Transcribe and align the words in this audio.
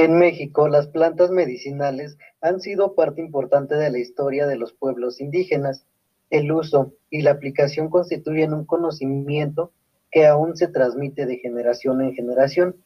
En 0.00 0.16
México, 0.16 0.68
las 0.68 0.86
plantas 0.86 1.32
medicinales 1.32 2.18
han 2.40 2.60
sido 2.60 2.94
parte 2.94 3.20
importante 3.20 3.74
de 3.74 3.90
la 3.90 3.98
historia 3.98 4.46
de 4.46 4.54
los 4.54 4.72
pueblos 4.72 5.20
indígenas. 5.20 5.86
El 6.30 6.52
uso 6.52 6.92
y 7.10 7.22
la 7.22 7.32
aplicación 7.32 7.90
constituyen 7.90 8.54
un 8.54 8.64
conocimiento 8.64 9.72
que 10.12 10.28
aún 10.28 10.56
se 10.56 10.68
transmite 10.68 11.26
de 11.26 11.38
generación 11.38 12.00
en 12.00 12.14
generación, 12.14 12.76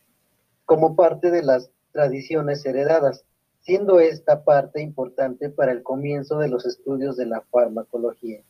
como 0.64 0.96
parte 0.96 1.30
de 1.30 1.42
las 1.42 1.70
tradiciones 1.92 2.64
heredadas, 2.64 3.26
siendo 3.60 4.00
esta 4.00 4.42
parte 4.42 4.80
importante 4.80 5.50
para 5.50 5.72
el 5.72 5.82
comienzo 5.82 6.38
de 6.38 6.48
los 6.48 6.64
estudios 6.64 7.18
de 7.18 7.26
la 7.26 7.42
farmacología. 7.42 8.40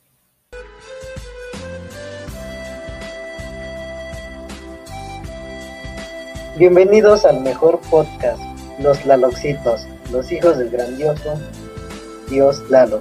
Bienvenidos 6.59 7.25
al 7.25 7.41
mejor 7.41 7.81
podcast, 7.91 8.52
Los 8.79 9.05
Laloxitos, 9.06 9.87
los 10.10 10.30
hijos 10.33 10.59
del 10.59 10.70
grandioso 10.70 11.34
Dios 12.28 12.62
Lalo. 12.70 13.01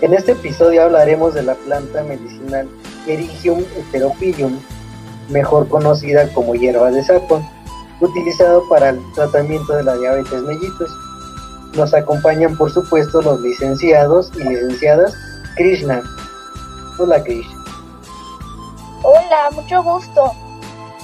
En 0.00 0.14
este 0.14 0.32
episodio 0.32 0.82
hablaremos 0.82 1.34
de 1.34 1.44
la 1.44 1.54
planta 1.54 2.02
medicinal 2.02 2.68
Erigium 3.06 3.64
heterophyllum, 3.76 4.58
mejor 5.28 5.68
conocida 5.68 6.28
como 6.32 6.54
hierba 6.54 6.90
de 6.90 7.02
sapo, 7.04 7.40
utilizado 8.00 8.68
para 8.68 8.90
el 8.90 9.00
tratamiento 9.14 9.74
de 9.76 9.84
la 9.84 9.96
diabetes 9.96 10.42
mellitus. 10.42 10.90
Nos 11.74 11.94
acompañan, 11.94 12.56
por 12.56 12.70
supuesto, 12.70 13.22
los 13.22 13.40
licenciados 13.40 14.30
y 14.34 14.42
licenciadas 14.42 15.14
Krishna. 15.56 16.02
Hola, 16.98 17.22
Krishna. 17.22 17.64
Hola, 19.02 19.50
mucho 19.52 19.82
gusto. 19.82 20.32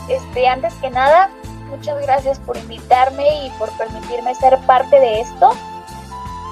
Este, 0.09 0.47
antes 0.47 0.75
que 0.75 0.91
nada, 0.91 1.31
muchas 1.69 2.01
gracias 2.03 2.39
por 2.41 2.57
invitarme 2.57 3.47
y 3.47 3.51
por 3.59 3.71
permitirme 3.79 4.35
ser 4.35 4.59
parte 4.67 4.99
de 4.99 5.21
esto. 5.21 5.51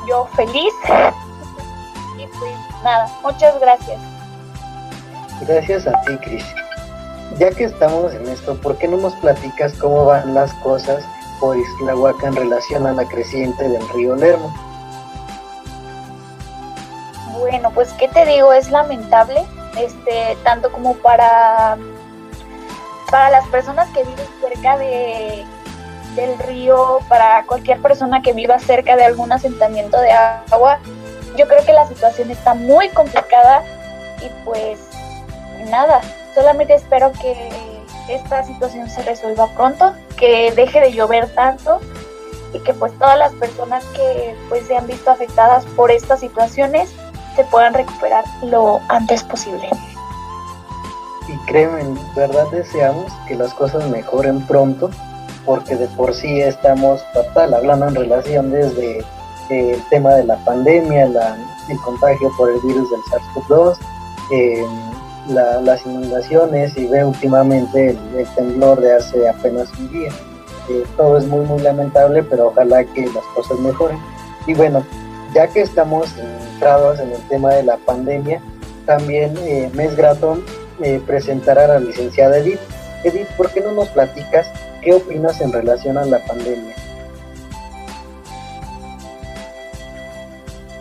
Yo 0.08 0.26
feliz. 0.36 0.72
y 2.18 2.26
pues 2.38 2.54
nada, 2.84 3.08
muchas 3.22 3.58
gracias. 3.60 3.98
Gracias 5.42 5.86
a 5.86 6.00
ti, 6.02 6.16
Krishna. 6.18 6.62
Ya 7.38 7.50
que 7.50 7.64
estamos 7.64 8.14
en 8.14 8.28
esto, 8.28 8.54
¿por 8.60 8.78
qué 8.78 8.88
no 8.88 8.96
nos 8.96 9.14
platicas 9.16 9.72
cómo 9.74 10.06
van 10.06 10.32
las 10.32 10.52
cosas 10.54 11.04
por 11.40 11.56
Islahuaca 11.56 12.28
en 12.28 12.36
relación 12.36 12.86
a 12.86 12.92
la 12.92 13.04
creciente 13.06 13.68
del 13.68 13.86
río 13.90 14.14
Lermo? 14.14 14.54
Bueno, 17.38 17.70
pues 17.74 17.92
qué 17.94 18.08
te 18.08 18.24
digo, 18.24 18.52
es 18.52 18.70
lamentable, 18.70 19.44
este, 19.78 20.36
tanto 20.42 20.72
como 20.72 20.94
para, 20.94 21.76
para 23.10 23.30
las 23.30 23.46
personas 23.48 23.88
que 23.90 24.04
viven 24.04 24.26
cerca 24.40 24.76
de, 24.78 25.44
del 26.14 26.38
río, 26.40 26.98
para 27.08 27.44
cualquier 27.44 27.80
persona 27.80 28.22
que 28.22 28.32
viva 28.32 28.58
cerca 28.58 28.96
de 28.96 29.04
algún 29.04 29.32
asentamiento 29.32 30.00
de 30.00 30.10
agua, 30.10 30.78
yo 31.36 31.46
creo 31.46 31.64
que 31.64 31.72
la 31.72 31.86
situación 31.86 32.30
está 32.30 32.54
muy 32.54 32.88
complicada 32.88 33.62
y 34.22 34.44
pues 34.44 34.80
nada, 35.68 36.00
solamente 36.34 36.74
espero 36.74 37.12
que 37.12 37.50
esta 38.08 38.42
situación 38.44 38.88
se 38.88 39.02
resuelva 39.02 39.48
pronto, 39.54 39.94
que 40.16 40.52
deje 40.52 40.80
de 40.80 40.92
llover 40.92 41.28
tanto 41.34 41.80
y 42.52 42.60
que 42.60 42.72
pues 42.72 42.96
todas 42.98 43.18
las 43.18 43.32
personas 43.34 43.84
que 43.86 44.34
pues 44.48 44.66
se 44.66 44.76
han 44.76 44.86
visto 44.86 45.10
afectadas 45.10 45.64
por 45.76 45.90
estas 45.90 46.20
situaciones 46.20 46.94
se 47.34 47.44
puedan 47.44 47.74
recuperar 47.74 48.24
lo 48.42 48.80
antes 48.88 49.22
posible. 49.24 49.68
Y 51.28 51.36
créeme, 51.46 51.80
en 51.80 51.98
verdad 52.14 52.46
deseamos 52.52 53.12
que 53.26 53.34
las 53.34 53.52
cosas 53.54 53.88
mejoren 53.88 54.40
pronto, 54.46 54.90
porque 55.44 55.76
de 55.76 55.86
por 55.88 56.14
sí 56.14 56.40
estamos 56.40 57.00
fatal, 57.12 57.54
hablando 57.54 57.86
en 57.88 57.94
relación 57.94 58.50
desde 58.50 59.00
eh, 59.50 59.72
el 59.72 59.88
tema 59.90 60.14
de 60.14 60.24
la 60.24 60.36
pandemia, 60.44 61.04
el 61.04 61.78
contagio 61.84 62.30
por 62.36 62.50
el 62.50 62.60
virus 62.60 62.88
del 62.90 63.00
SARS-CoV-2, 63.00 63.76
eh, 64.32 64.66
las 65.28 65.84
inundaciones 65.84 66.76
y 66.76 66.86
ve 66.86 67.04
últimamente 67.04 67.90
el, 68.16 68.26
temblor 68.36 68.80
de 68.80 68.94
hace 68.94 69.28
apenas 69.28 69.68
un 69.78 69.90
día. 69.92 70.10
Eh, 70.68 70.84
todo 70.96 71.18
es 71.18 71.26
muy, 71.26 71.44
muy 71.44 71.60
lamentable, 71.60 72.22
pero 72.22 72.48
ojalá 72.48 72.84
que 72.84 73.06
las 73.06 73.24
cosas 73.34 73.58
mejoren. 73.60 73.98
Y 74.46 74.54
bueno, 74.54 74.84
ya 75.34 75.48
que 75.48 75.62
estamos 75.62 76.16
entrados 76.16 76.98
en 77.00 77.12
el 77.12 77.20
tema 77.28 77.50
de 77.54 77.62
la 77.64 77.76
pandemia, 77.78 78.40
también 78.84 79.36
eh, 79.38 79.70
me 79.74 79.86
es 79.86 79.96
grato 79.96 80.38
eh, 80.82 81.00
presentar 81.06 81.58
a 81.58 81.66
la 81.66 81.78
licenciada 81.78 82.38
Edith. 82.38 82.60
Edith, 83.04 83.28
¿por 83.36 83.50
qué 83.50 83.60
no 83.60 83.72
nos 83.72 83.88
platicas 83.90 84.50
qué 84.82 84.94
opinas 84.94 85.40
en 85.40 85.52
relación 85.52 85.98
a 85.98 86.04
la 86.04 86.18
pandemia? 86.24 86.74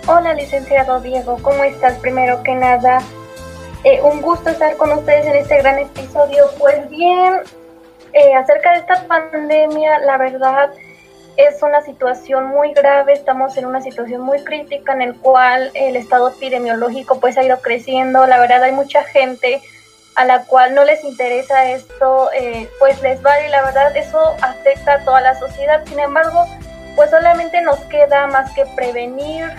Hola, 0.08 0.34
licenciado 0.34 1.00
Diego, 1.02 1.38
¿cómo 1.42 1.64
estás? 1.64 1.98
Primero 2.00 2.44
que 2.44 2.54
nada, 2.54 3.02
eh, 3.84 4.02
un 4.02 4.22
gusto 4.22 4.50
estar 4.50 4.76
con 4.78 4.92
ustedes 4.92 5.26
en 5.26 5.36
este 5.36 5.58
gran 5.58 5.80
episodio. 5.80 6.46
Pues 6.60 6.90
bien, 6.90 7.42
eh, 8.14 8.34
acerca 8.36 8.74
de 8.74 8.80
esta 8.80 9.04
pandemia, 9.08 10.00
la 10.00 10.18
verdad 10.18 10.72
es 11.38 11.62
una 11.62 11.82
situación 11.82 12.48
muy 12.48 12.74
grave. 12.74 13.14
Estamos 13.14 13.58
en 13.58 13.66
una 13.66 13.82
situación 13.82 14.22
muy 14.22 14.44
crítica 14.44 14.94
en 14.94 15.02
el 15.02 15.16
cual 15.16 15.72
el 15.74 15.96
estado 15.96 16.30
epidemiológico 16.30 17.20
pues 17.20 17.38
ha 17.38 17.44
ido 17.44 17.60
creciendo. 17.62 18.26
La 18.26 18.40
verdad 18.40 18.64
hay 18.64 18.72
mucha 18.72 19.04
gente 19.04 19.62
a 20.16 20.26
la 20.26 20.44
cual 20.44 20.74
no 20.74 20.84
les 20.84 21.03
interesa 21.03 21.70
esto, 21.72 22.30
eh, 22.34 22.70
pues 22.80 23.02
les 23.02 23.22
vale. 23.22 23.50
La 23.50 23.64
verdad 23.64 23.96
eso 23.96 24.20
afecta 24.42 24.94
a 24.94 25.06
toda 25.06 25.22
la 25.22 25.38
sociedad. 25.40 25.84
Sin 25.86 26.00
embargo, 26.00 26.46
pues 26.96 27.09
solamente 27.09 27.62
nos 27.62 27.80
queda 27.86 28.28
más 28.28 28.52
que 28.53 28.66
prevenir, 28.76 29.52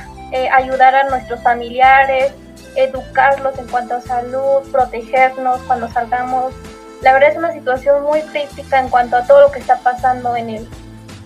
ayudar 0.53 0.95
a 0.95 1.05
nuestros 1.05 1.41
familiares, 1.43 2.33
educarlos 2.77 3.59
en 3.59 3.67
cuanto 3.69 3.95
a 3.95 4.01
salud, 4.01 4.63
protegernos 4.71 5.61
cuando 5.63 5.91
salgamos. 5.91 6.55
La 7.03 7.13
verdad 7.13 7.31
es 7.31 7.37
una 7.37 7.53
situación 7.53 8.03
muy 8.03 8.21
crítica 8.23 8.79
en 8.79 8.89
cuanto 8.89 9.17
a 9.17 9.27
todo 9.27 9.43
lo 9.43 9.51
que 9.51 9.59
está 9.59 9.79
pasando 9.79 10.37
en 10.37 10.51
el, 10.51 10.69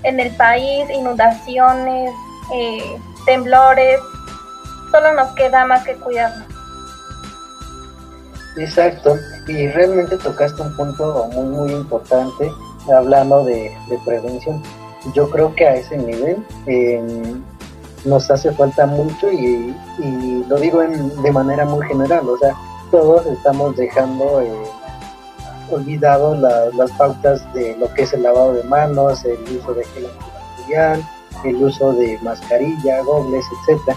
en 0.02 0.20
el 0.20 0.34
país, 0.36 0.88
inundaciones, 0.90 2.12
eh, 2.54 2.96
temblores. 3.26 4.00
Solo 4.90 5.12
nos 5.14 5.32
queda 5.34 5.64
más 5.66 5.84
que 5.84 5.94
cuidarnos. 5.94 6.49
Exacto, 8.56 9.16
y 9.46 9.68
realmente 9.68 10.16
tocaste 10.16 10.60
un 10.62 10.76
punto 10.76 11.28
muy, 11.32 11.44
muy 11.44 11.72
importante 11.72 12.50
hablando 12.94 13.44
de, 13.44 13.72
prevención. 14.04 14.62
Yo 15.14 15.30
creo 15.30 15.54
que 15.54 15.66
a 15.66 15.76
ese 15.76 15.96
nivel 15.96 16.44
nos 18.04 18.30
hace 18.30 18.52
falta 18.52 18.86
mucho 18.86 19.30
y, 19.30 19.74
lo 20.48 20.56
digo 20.56 20.80
de 20.80 21.32
manera 21.32 21.64
muy 21.64 21.86
general, 21.86 22.28
o 22.28 22.36
sea, 22.38 22.54
todos 22.90 23.24
estamos 23.26 23.76
dejando 23.76 24.40
eh, 24.40 24.52
olvidado 25.70 26.34
las 26.34 26.90
pautas 26.92 27.40
de 27.54 27.76
lo 27.76 27.92
que 27.94 28.02
es 28.02 28.12
el 28.12 28.24
lavado 28.24 28.54
de 28.54 28.64
manos, 28.64 29.24
el 29.24 29.38
uso 29.56 29.74
de 29.74 29.84
gel 29.84 30.06
antibacterial, 30.06 31.08
el 31.44 31.56
uso 31.56 31.92
de 31.92 32.18
mascarilla, 32.22 33.02
gobles, 33.02 33.44
etcétera. 33.60 33.96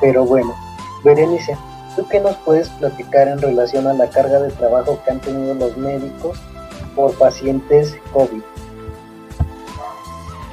Pero 0.00 0.24
bueno, 0.24 0.54
Berenice, 1.02 1.56
¿tú 2.00 2.08
qué 2.08 2.18
nos 2.18 2.34
puedes 2.38 2.70
platicar 2.70 3.28
en 3.28 3.38
relación 3.42 3.86
a 3.86 3.92
la 3.92 4.08
carga 4.08 4.40
de 4.40 4.50
trabajo 4.52 5.02
que 5.04 5.10
han 5.10 5.20
tenido 5.20 5.52
los 5.52 5.76
médicos 5.76 6.38
por 6.96 7.12
pacientes 7.18 7.94
COVID? 8.14 8.40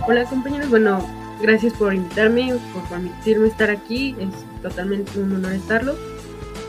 Hola 0.05 0.25
compañeros, 0.25 0.69
bueno, 0.69 1.07
gracias 1.41 1.71
por 1.71 1.93
invitarme, 1.93 2.53
por 2.73 2.83
permitirme 2.89 3.47
estar 3.47 3.69
aquí, 3.69 4.13
es 4.19 4.61
totalmente 4.61 5.17
un 5.19 5.37
honor 5.37 5.53
estarlo. 5.53 5.95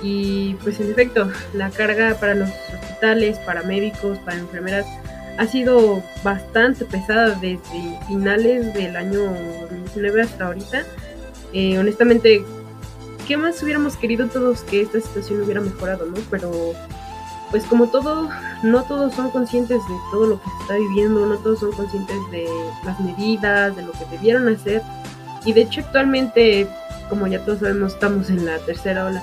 Y 0.00 0.55
pues 0.62 0.78
en 0.78 0.93
efecto, 0.93 1.28
la 1.55 1.71
carga 1.71 2.15
para 2.21 2.37
los 2.37 2.49
hospitales, 2.49 3.37
para 3.41 3.65
médicos, 3.65 4.19
para 4.19 4.39
enfermeras, 4.39 4.87
ha 5.39 5.47
sido 5.49 6.05
bastante 6.22 6.84
pesada 6.84 7.31
desde 7.31 7.99
finales 8.06 8.72
del 8.74 8.95
año 8.95 9.24
2019 9.24 10.22
hasta 10.22 10.47
ahorita. 10.47 10.84
Eh, 11.53 11.78
honestamente, 11.81 12.45
¿qué 13.28 13.36
más 13.36 13.63
hubiéramos 13.63 13.97
querido 13.97 14.27
todos 14.27 14.63
que 14.63 14.80
esta 14.80 15.01
situación 15.01 15.42
hubiera 15.42 15.60
mejorado, 15.60 16.07
no? 16.07 16.16
Pero 16.30 16.72
pues 17.51 17.65
como 17.65 17.89
todo, 17.89 18.28
no 18.63 18.83
todos 18.84 19.15
son 19.15 19.30
conscientes 19.30 19.78
de 19.86 19.95
todo 20.10 20.27
lo 20.27 20.41
que 20.41 20.48
se 20.48 20.63
está 20.63 20.77
viviendo, 20.77 21.27
no 21.27 21.36
todos 21.36 21.60
son 21.60 21.72
conscientes 21.72 22.16
de 22.30 22.48
las 22.84 22.98
medidas, 23.01 23.77
de 23.77 23.83
lo 23.83 23.92
que 23.92 24.07
debieron 24.10 24.48
hacer. 24.48 24.83
Y 25.45 25.53
de 25.53 25.63
hecho 25.63 25.83
actualmente, 25.83 26.66
como 27.10 27.27
ya 27.27 27.45
todos 27.45 27.60
sabemos, 27.60 27.92
estamos 27.92 28.30
en 28.30 28.47
la 28.47 28.59
tercera 28.60 29.04
ola. 29.04 29.22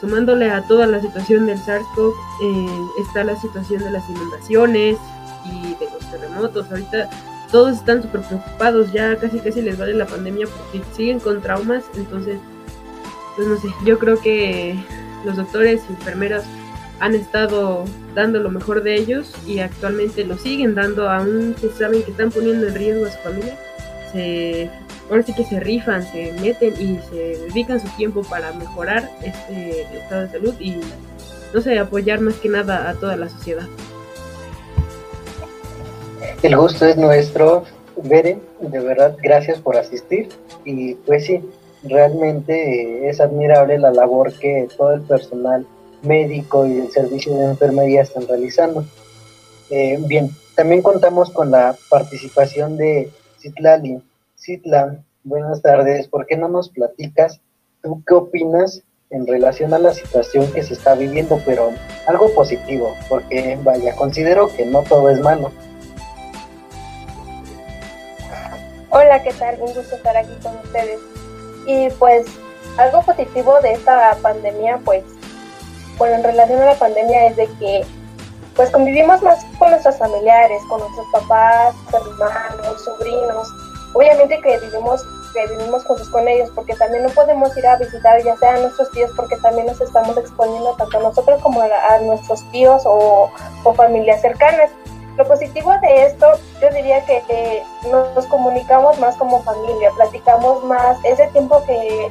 Sumándole 0.00 0.48
a 0.48 0.62
toda 0.62 0.86
la 0.86 1.00
situación 1.00 1.46
del 1.46 1.58
SARS-CoV, 1.58 2.14
eh, 2.42 3.02
está 3.04 3.24
la 3.24 3.36
situación 3.36 3.82
de 3.82 3.90
las 3.90 4.08
inundaciones 4.08 4.96
y 5.44 5.74
de 5.74 5.90
los 5.92 6.10
terremotos. 6.10 6.70
Ahorita 6.70 7.10
todos 7.50 7.78
están 7.78 8.00
súper 8.00 8.20
preocupados, 8.22 8.92
ya 8.92 9.16
casi 9.16 9.40
casi 9.40 9.60
les 9.60 9.76
vale 9.76 9.94
la 9.94 10.06
pandemia 10.06 10.46
porque 10.46 10.84
siguen 10.94 11.18
con 11.18 11.42
traumas. 11.42 11.84
Entonces, 11.94 12.38
pues 13.40 13.48
no 13.48 13.58
sé, 13.58 13.74
yo 13.86 13.98
creo 13.98 14.20
que 14.20 14.74
los 15.24 15.34
doctores 15.34 15.80
y 15.88 15.94
enfermeros 15.94 16.44
han 16.98 17.14
estado 17.14 17.86
dando 18.14 18.38
lo 18.38 18.50
mejor 18.50 18.82
de 18.82 18.96
ellos 18.96 19.32
y 19.46 19.60
actualmente 19.60 20.26
lo 20.26 20.36
siguen 20.36 20.74
dando, 20.74 21.08
aún 21.08 21.54
que 21.58 21.70
saben 21.70 22.02
que 22.02 22.10
están 22.10 22.30
poniendo 22.30 22.66
en 22.66 22.74
riesgo 22.74 23.06
a 23.06 23.10
su 23.10 23.18
familia, 23.20 23.58
se, 24.12 24.68
ahora 25.08 25.22
sí 25.22 25.32
que 25.32 25.46
se 25.46 25.58
rifan, 25.58 26.02
se 26.02 26.34
meten 26.42 26.74
y 26.78 26.98
se 27.08 27.38
dedican 27.46 27.80
su 27.80 27.88
tiempo 27.96 28.22
para 28.24 28.52
mejorar 28.52 29.10
este 29.24 29.86
estado 29.96 30.20
de 30.20 30.28
salud 30.28 30.54
y, 30.60 30.76
no 31.54 31.62
sé, 31.62 31.78
apoyar 31.78 32.20
más 32.20 32.34
que 32.34 32.50
nada 32.50 32.90
a 32.90 32.94
toda 32.94 33.16
la 33.16 33.30
sociedad. 33.30 33.66
El 36.42 36.56
gusto 36.56 36.84
es 36.84 36.98
nuestro, 36.98 37.64
Beren, 38.04 38.42
de 38.60 38.80
verdad, 38.80 39.16
gracias 39.22 39.58
por 39.60 39.78
asistir 39.78 40.28
y 40.66 40.94
pues 40.94 41.24
sí, 41.24 41.40
realmente 41.82 43.08
es 43.08 43.20
admirable 43.20 43.78
la 43.78 43.92
labor 43.92 44.32
que 44.38 44.68
todo 44.76 44.92
el 44.92 45.02
personal 45.02 45.66
médico 46.02 46.66
y 46.66 46.78
el 46.78 46.90
servicio 46.90 47.34
de 47.34 47.44
enfermería 47.44 48.02
están 48.02 48.26
realizando. 48.26 48.84
Eh, 49.70 49.98
bien, 50.06 50.30
también 50.54 50.82
contamos 50.82 51.30
con 51.30 51.50
la 51.50 51.76
participación 51.88 52.76
de 52.76 53.10
Citlali. 53.38 54.02
Citla, 54.36 54.98
buenas 55.24 55.62
tardes. 55.62 56.08
¿Por 56.08 56.26
qué 56.26 56.36
no 56.36 56.48
nos 56.48 56.70
platicas 56.70 57.40
tú 57.82 58.02
qué 58.06 58.14
opinas 58.14 58.82
en 59.10 59.26
relación 59.26 59.74
a 59.74 59.78
la 59.78 59.92
situación 59.92 60.50
que 60.52 60.62
se 60.62 60.74
está 60.74 60.94
viviendo, 60.94 61.40
pero 61.44 61.70
algo 62.06 62.32
positivo? 62.34 62.94
Porque, 63.08 63.58
vaya, 63.62 63.94
considero 63.96 64.48
que 64.54 64.66
no 64.66 64.82
todo 64.82 65.10
es 65.10 65.20
malo. 65.20 65.50
Hola, 68.90 69.22
¿qué 69.22 69.32
tal? 69.34 69.54
Un 69.60 69.72
gusto 69.72 69.94
estar 69.94 70.16
aquí 70.16 70.34
con 70.42 70.56
ustedes. 70.58 71.09
Y 71.66 71.90
pues 71.90 72.26
algo 72.78 73.02
positivo 73.02 73.60
de 73.60 73.72
esta 73.72 74.16
pandemia, 74.22 74.80
pues, 74.84 75.04
bueno, 75.98 76.16
en 76.16 76.24
relación 76.24 76.60
a 76.62 76.66
la 76.66 76.74
pandemia 76.74 77.26
es 77.26 77.36
de 77.36 77.46
que 77.58 77.84
pues 78.56 78.70
convivimos 78.70 79.22
más 79.22 79.44
con 79.58 79.70
nuestros 79.70 79.96
familiares, 79.96 80.60
con 80.68 80.80
nuestros 80.80 81.06
papás, 81.12 81.74
hermanos, 81.92 82.84
sobrinos. 82.84 83.48
Obviamente 83.94 84.40
que 84.42 84.58
vivimos 84.58 85.02
que 85.32 85.46
vivimos 85.46 85.84
juntos 85.84 86.08
con 86.08 86.26
ellos, 86.28 86.50
porque 86.54 86.74
también 86.74 87.04
no 87.04 87.10
podemos 87.10 87.56
ir 87.56 87.66
a 87.66 87.76
visitar 87.76 88.22
ya 88.22 88.36
sea 88.36 88.54
a 88.54 88.58
nuestros 88.58 88.90
tíos, 88.90 89.10
porque 89.16 89.36
también 89.36 89.66
nos 89.66 89.80
estamos 89.80 90.16
exponiendo 90.16 90.74
tanto 90.76 90.98
a 90.98 91.02
nosotros 91.02 91.40
como 91.42 91.60
a, 91.62 91.98
nuestros 92.02 92.42
tíos 92.50 92.82
o, 92.84 93.30
o, 93.64 93.74
familias 93.74 94.20
cercanas. 94.20 94.70
Lo 95.16 95.26
positivo 95.26 95.72
de 95.82 96.06
esto, 96.06 96.26
yo 96.62 96.70
diría 96.70 97.04
que 97.04 97.62
nos 97.90 98.26
comunicamos 98.26 98.98
más 98.98 99.16
como 99.16 99.42
familia, 99.42 99.90
platicamos 99.96 100.64
más, 100.64 100.96
ese 101.04 101.26
tiempo 101.28 101.62
que 101.66 102.10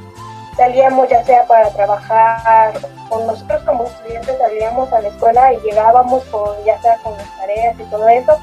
salíamos 0.55 1.07
ya 1.07 1.23
sea 1.23 1.45
para 1.47 1.69
trabajar, 1.69 2.73
o 3.09 3.19
nosotros 3.19 3.63
como 3.63 3.85
estudiantes 3.85 4.37
salíamos 4.37 4.91
a 4.91 5.01
la 5.01 5.07
escuela 5.07 5.53
y 5.53 5.59
llegábamos 5.61 6.23
con 6.25 6.51
ya 6.65 6.79
sea 6.81 6.97
con 6.97 7.15
las 7.17 7.37
tareas 7.37 7.79
y 7.79 7.83
todo 7.85 8.07
eso, 8.09 8.37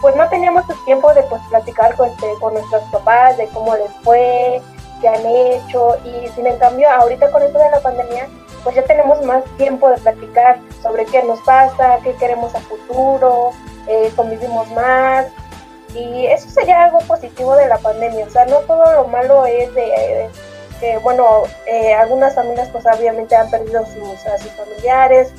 pues 0.00 0.16
no 0.16 0.28
teníamos 0.28 0.68
el 0.68 0.84
tiempo 0.84 1.14
de 1.14 1.22
pues 1.22 1.40
platicar 1.48 1.94
con, 1.94 2.08
este, 2.08 2.26
con 2.40 2.54
nuestros 2.54 2.82
papás 2.90 3.36
de 3.36 3.46
cómo 3.48 3.74
les 3.76 3.90
fue, 4.02 4.60
han 5.08 5.26
hecho 5.26 5.96
y 6.04 6.28
sin 6.28 6.46
en 6.46 6.58
cambio 6.58 6.90
ahorita 6.90 7.30
con 7.30 7.42
esto 7.42 7.58
de 7.58 7.70
la 7.70 7.80
pandemia 7.80 8.28
pues 8.62 8.76
ya 8.76 8.82
tenemos 8.84 9.22
más 9.22 9.44
tiempo 9.58 9.90
de 9.90 9.98
platicar 9.98 10.58
sobre 10.82 11.04
qué 11.04 11.22
nos 11.22 11.38
pasa, 11.40 11.98
qué 12.02 12.14
queremos 12.14 12.54
a 12.54 12.60
futuro, 12.60 13.50
eh, 13.86 14.10
convivimos 14.16 14.70
más 14.72 15.26
y 15.94 16.26
eso 16.26 16.48
sería 16.48 16.84
algo 16.84 16.98
positivo 17.00 17.54
de 17.56 17.68
la 17.68 17.78
pandemia, 17.78 18.24
o 18.26 18.30
sea, 18.30 18.46
no 18.46 18.56
todo 18.60 18.90
lo 18.92 19.08
malo 19.08 19.46
es 19.46 19.72
de 19.74 20.28
que 20.80 20.98
bueno, 20.98 21.44
eh, 21.66 21.94
algunas 21.94 22.34
familias 22.34 22.68
pues 22.70 22.84
obviamente 22.86 23.36
han 23.36 23.50
perdido 23.50 23.84
sus, 23.86 24.26
a 24.26 24.38
sus 24.38 24.50
familiares, 24.52 25.32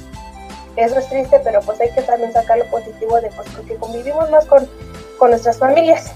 eso 0.76 1.00
es 1.00 1.08
triste, 1.10 1.40
pero 1.44 1.62
pues 1.62 1.80
hay 1.80 1.90
que 1.92 2.02
también 2.02 2.34
sacar 2.34 2.58
lo 2.58 2.66
positivo 2.66 3.20
de 3.22 3.30
pues 3.30 3.48
porque 3.56 3.76
convivimos 3.76 4.30
más 4.30 4.46
con, 4.46 4.70
con 5.18 5.32
nuestras 5.32 5.58
familias. 5.58 6.14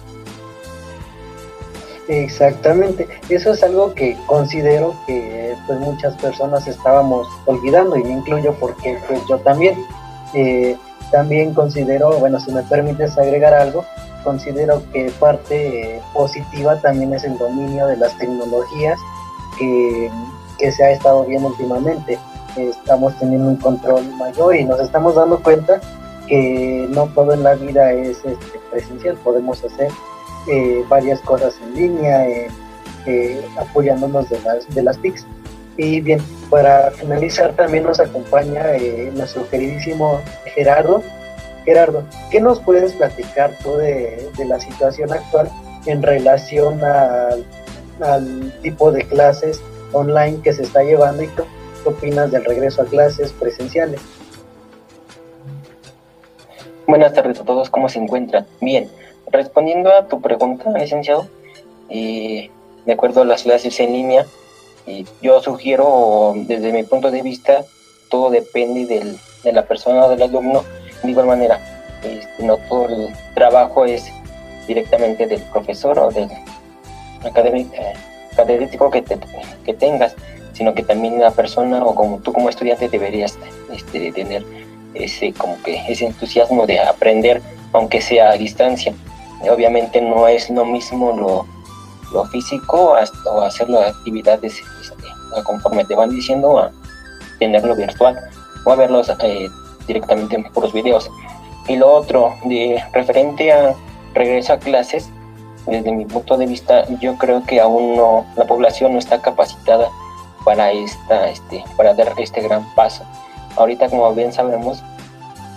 Exactamente, 2.10 3.08
eso 3.30 3.54
es 3.54 3.62
algo 3.62 3.94
que 3.94 4.18
considero 4.26 4.96
que 5.06 5.56
pues 5.68 5.80
muchas 5.80 6.16
personas 6.16 6.68
estábamos 6.68 7.28
olvidando 7.46 7.96
y 7.98 8.04
me 8.04 8.14
incluyo 8.14 8.56
porque 8.60 8.98
pues 9.08 9.22
yo 9.30 9.38
también, 9.38 9.76
eh, 10.34 10.76
también 11.12 11.54
considero, 11.54 12.18
bueno, 12.18 12.40
si 12.40 12.52
me 12.52 12.64
permites 12.64 13.16
agregar 13.16 13.54
algo, 13.54 13.86
considero 14.24 14.82
que 14.92 15.12
parte 15.20 15.98
eh, 15.98 16.02
positiva 16.12 16.82
también 16.82 17.14
es 17.14 17.26
el 17.26 17.38
dominio 17.38 17.86
de 17.86 17.98
las 17.98 18.18
tecnologías 18.18 19.00
que, 19.60 20.10
se 20.72 20.84
ha 20.84 20.92
estado 20.92 21.26
viendo 21.26 21.50
últimamente. 21.50 22.18
Estamos 22.58 23.16
teniendo 23.20 23.50
un 23.50 23.58
control 23.58 24.04
mayor 24.16 24.56
y 24.56 24.66
nos 24.66 24.80
estamos 24.80 25.14
dando 25.14 25.42
cuenta 25.44 25.80
que 26.28 26.88
no 26.90 27.06
todo 27.10 27.34
en 27.34 27.44
la 27.44 27.54
vida 27.54 27.92
es 27.94 28.18
este, 28.26 28.60
presencial, 28.72 29.16
podemos 29.18 29.64
hacer 29.64 29.90
eh, 30.50 30.84
varias 30.88 31.20
cosas 31.22 31.56
en 31.64 31.76
línea, 31.76 32.28
eh, 33.06 33.42
apoyándonos 33.58 34.30
de 34.30 34.40
las, 34.42 34.74
de 34.74 34.84
las 34.84 34.98
TICs. 35.00 35.26
Y 35.78 36.02
bien, 36.02 36.22
para 36.50 36.92
finalizar 36.92 37.54
también 37.54 37.86
nos 37.86 38.00
acompaña 38.00 38.64
nuestro 39.14 39.48
queridísimo 39.50 40.20
Gerardo, 40.54 41.02
Gerardo, 41.66 42.04
¿qué 42.32 42.40
nos 42.40 42.60
puedes 42.60 42.94
platicar 42.94 43.56
tú 43.62 43.76
de, 43.78 44.32
la 44.48 44.60
situación 44.60 45.12
actual 45.12 45.50
en 45.86 46.02
relación 46.02 46.82
al, 46.84 47.46
tipo 48.62 48.92
de 48.92 49.04
clases 49.04 49.62
online 49.92 50.40
que 50.42 50.54
se 50.54 50.64
está 50.64 50.82
llevando 50.84 51.24
y 51.24 51.28
qué, 51.28 51.44
opinas 51.86 52.32
del 52.32 52.44
regreso 52.46 52.82
a 52.82 52.86
clases 52.86 53.34
presenciales? 53.34 54.02
Buenas 56.88 57.14
tardes 57.14 57.40
a 57.40 57.44
todos, 57.44 57.70
¿cómo 57.70 57.88
se 57.88 58.00
encuentran? 58.00 58.48
Bien, 58.62 58.90
respondiendo 59.32 59.92
a 59.92 60.08
tu 60.08 60.22
pregunta, 60.22 60.72
licenciado, 60.72 61.28
eh, 61.90 62.50
de 62.86 62.94
acuerdo 62.94 63.22
a 63.22 63.26
las 63.26 63.44
clases 63.44 63.80
en 63.80 63.94
línea, 63.94 64.26
yo 65.22 65.40
sugiero, 65.40 66.34
desde 66.36 66.72
mi 66.72 66.82
punto 66.82 67.12
de 67.12 67.22
vista, 67.22 67.64
todo 68.10 68.32
depende 68.32 69.18
de 69.44 69.52
la 69.52 69.66
persona 69.68 70.06
o 70.06 70.10
del 70.10 70.24
alumno 70.24 70.64
de 71.04 71.12
igual 71.12 71.28
manera, 71.28 71.60
este, 72.04 72.44
no 72.44 72.58
todo 72.58 72.86
el 72.88 73.14
trabajo 73.34 73.86
es 73.86 74.12
directamente 74.68 75.28
del 75.28 75.42
profesor 75.44 75.98
o 76.00 76.12
del 76.12 76.30
académico, 77.24 77.74
eh, 77.76 77.94
académico 78.34 78.92
que, 78.92 79.04
que 79.66 79.74
tengas, 79.74 80.16
sino 80.54 80.74
que 80.74 80.84
también 80.84 81.20
la 81.20 81.32
persona 81.32 81.84
o 81.84 81.96
como 81.96 82.20
tú 82.20 82.34
como 82.34 82.50
estudiante 82.50 82.90
deberías 82.90 83.38
este, 83.74 84.12
tener 84.12 84.44
ese 84.94 85.34
como 85.34 85.62
que 85.64 85.82
ese 85.88 86.08
entusiasmo 86.08 86.66
de 86.66 86.80
aprender 86.80 87.42
aunque 87.72 88.02
sea 88.02 88.32
a 88.32 88.38
distancia. 88.38 88.94
Obviamente 89.50 90.02
no 90.02 90.28
es 90.28 90.50
lo 90.50 90.66
mismo 90.66 91.14
lo, 91.14 91.46
lo 92.12 92.26
físico 92.26 92.96
o 93.26 93.42
hacer 93.42 93.70
las 93.70 93.96
actividades 93.96 94.62
este, 94.82 95.44
conforme 95.44 95.86
te 95.86 95.96
van 95.96 96.10
diciendo 96.10 96.60
a 96.60 96.72
tenerlo 97.40 97.76
virtual 97.76 98.18
o 98.66 98.72
a 98.72 98.76
verlos 98.76 99.12
eh, 99.24 99.48
directamente 99.88 100.44
por 100.54 100.64
los 100.64 100.74
videos. 100.74 101.10
Y 101.68 101.78
lo 101.78 101.92
otro, 101.92 102.34
de 102.46 102.84
referente 102.94 103.52
a 103.52 103.76
regreso 104.14 104.54
a 104.54 104.58
clases, 104.58 105.10
desde 105.68 105.92
mi 105.92 106.06
punto 106.06 106.36
de 106.38 106.48
vista, 106.48 106.86
yo 107.00 107.16
creo 107.18 107.44
que 107.44 107.60
aún 107.60 107.96
no, 107.96 108.26
la 108.36 108.46
población 108.46 108.94
no 108.94 109.00
está 109.00 109.22
capacitada 109.22 109.88
para, 110.44 110.72
esta, 110.72 111.30
este, 111.30 111.64
para 111.78 111.94
dar 111.94 112.14
este 112.18 112.42
gran 112.42 112.66
paso. 112.74 113.04
Ahorita, 113.56 113.90
como 113.90 114.12
bien 114.16 114.34
sabemos, 114.34 114.82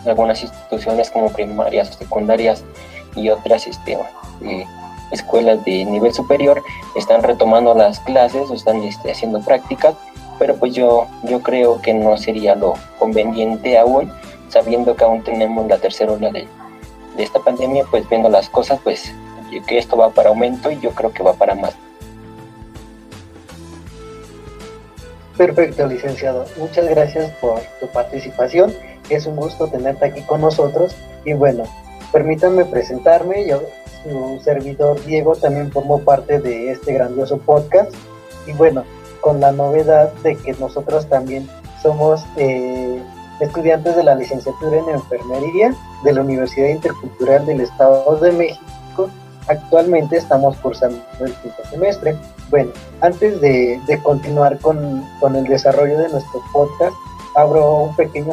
algunas 0.04 0.42
instituciones 0.42 1.10
como 1.10 1.30
primarias 1.30 1.90
o 1.90 1.92
secundarias 1.94 2.64
y 3.14 3.28
otras 3.30 3.66
este, 3.66 3.98
escuelas 5.10 5.64
de 5.64 5.84
nivel 5.84 6.12
superior 6.12 6.62
están 6.94 7.22
retomando 7.22 7.74
las 7.74 8.00
clases 8.00 8.50
o 8.50 8.54
están 8.54 8.82
este, 8.82 9.12
haciendo 9.12 9.40
prácticas 9.40 9.94
pero 10.42 10.56
pues 10.56 10.74
yo, 10.74 11.06
yo 11.22 11.40
creo 11.40 11.80
que 11.80 11.94
no 11.94 12.16
sería 12.16 12.56
lo 12.56 12.74
conveniente 12.98 13.78
aún, 13.78 14.12
sabiendo 14.48 14.96
que 14.96 15.04
aún 15.04 15.22
tenemos 15.22 15.68
la 15.68 15.78
tercera 15.78 16.10
ola 16.10 16.32
de, 16.32 16.48
de 17.16 17.22
esta 17.22 17.38
pandemia, 17.38 17.84
pues 17.88 18.08
viendo 18.08 18.28
las 18.28 18.48
cosas, 18.48 18.80
pues 18.82 19.14
que 19.68 19.78
esto 19.78 19.96
va 19.96 20.10
para 20.10 20.30
aumento 20.30 20.68
y 20.70 20.80
yo 20.80 20.90
creo 20.90 21.12
que 21.12 21.22
va 21.22 21.34
para 21.34 21.54
más. 21.54 21.76
Perfecto, 25.36 25.86
licenciado. 25.86 26.44
Muchas 26.56 26.88
gracias 26.88 27.30
por 27.40 27.60
tu 27.78 27.86
participación. 27.86 28.74
Es 29.10 29.26
un 29.26 29.36
gusto 29.36 29.68
tenerte 29.68 30.06
aquí 30.06 30.22
con 30.22 30.40
nosotros. 30.40 30.96
Y 31.24 31.34
bueno, 31.34 31.64
permítanme 32.12 32.64
presentarme. 32.64 33.46
Yo, 33.48 33.60
su 34.04 34.40
servidor 34.44 35.02
Diego, 35.04 35.34
también 35.36 35.72
formo 35.72 36.00
parte 36.00 36.38
de 36.38 36.70
este 36.70 36.92
grandioso 36.92 37.38
podcast. 37.38 37.92
Y 38.46 38.52
bueno, 38.52 38.84
con 39.20 39.40
la 39.40 39.52
novedad 39.52 40.12
de 40.22 40.36
que 40.36 40.52
nosotros 40.54 41.08
también 41.08 41.48
somos 41.82 42.24
eh, 42.36 43.02
estudiantes 43.40 43.96
de 43.96 44.04
la 44.04 44.14
licenciatura 44.14 44.78
en 44.78 44.88
enfermería 44.88 45.74
de 46.04 46.12
la 46.12 46.20
Universidad 46.20 46.68
Intercultural 46.68 47.46
del 47.46 47.60
Estado 47.60 48.16
de 48.16 48.32
México. 48.32 49.10
Actualmente 49.48 50.16
estamos 50.16 50.56
cursando 50.58 51.02
el 51.20 51.32
quinto 51.34 51.64
semestre. 51.70 52.16
Bueno, 52.50 52.70
antes 53.00 53.40
de, 53.40 53.80
continuar 54.02 54.58
con, 54.58 55.04
el 55.34 55.44
desarrollo 55.44 55.98
de 55.98 56.08
nuestro 56.08 56.40
podcast, 56.52 56.94
abro 57.34 57.84
un 57.84 57.96
pequeño 57.96 58.32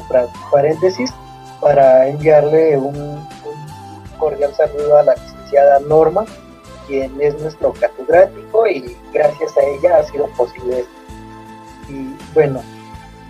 paréntesis 0.51 1.11
para 1.61 2.07
enviarle 2.07 2.77
un 2.77 3.27
cordial 4.19 4.53
saludo 4.53 4.97
a 4.97 5.03
la 5.03 5.15
licenciada 5.15 5.79
Norma, 5.79 6.25
quien 6.87 7.19
es 7.21 7.39
nuestro 7.39 7.73
catedrático 7.73 8.67
y 8.67 8.95
gracias 9.13 9.57
a 9.57 9.61
ella 9.61 9.97
ha 9.97 10.03
sido 10.03 10.27
posible 10.37 10.81
esto. 10.81 10.91
Y 11.89 12.15
bueno, 12.33 12.61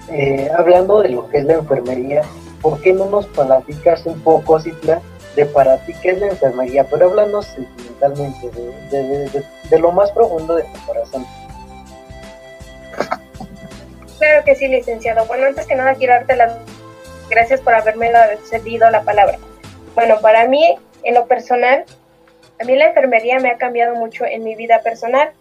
eh, 0.10 0.50
hablando 0.58 1.01
de 1.01 1.10
lo 1.10 1.29
que 1.29 1.38
es 1.38 1.46
la 1.46 1.53
enfermería, 1.53 2.24
¿por 2.62 2.81
qué 2.81 2.93
no 2.93 3.05
nos 3.05 3.27
platicas 3.27 4.05
un 4.05 4.19
poco, 4.22 4.60
Citla, 4.60 5.01
de 5.36 5.46
para 5.46 5.77
ti 5.86 5.93
qué 6.01 6.12
es 6.12 6.19
la 6.19 6.27
enfermería? 6.27 6.84
Pero 6.89 7.10
hablando 7.10 7.41
sentimentalmente, 7.41 8.50
de, 8.91 9.79
lo 9.79 9.91
más 9.91 10.12
profundo 10.12 10.55
de 10.55 10.63
tu 10.63 10.86
corazón. 10.86 11.25
Claro 14.17 14.43
que 14.43 14.55
sí, 14.55 14.67
licenciado. 14.67 15.25
Bueno, 15.27 15.46
antes 15.46 15.65
que 15.65 15.75
nada 15.75 15.93
quiero 15.96 16.13
darte 16.13 16.36
las 16.36 16.58
gracias 17.29 17.62
por 17.62 17.74
haberme 17.74 18.12
cedido 18.43 18.89
la 18.89 19.03
palabra. 19.03 19.38
Bueno, 20.00 20.22
para 20.22 20.48
mí, 20.48 20.77
en 21.03 21.13
lo 21.13 21.27
personal, 21.27 21.84
a 22.58 22.63
mí 22.63 22.74
la 22.77 22.86
enfermería 22.86 23.38
me 23.39 23.50
ha 23.50 23.58
cambiado 23.58 23.96
mucho 23.96 24.24
en 24.24 24.46
mi 24.46 24.56
vida 24.56 24.82
personal 24.82 25.34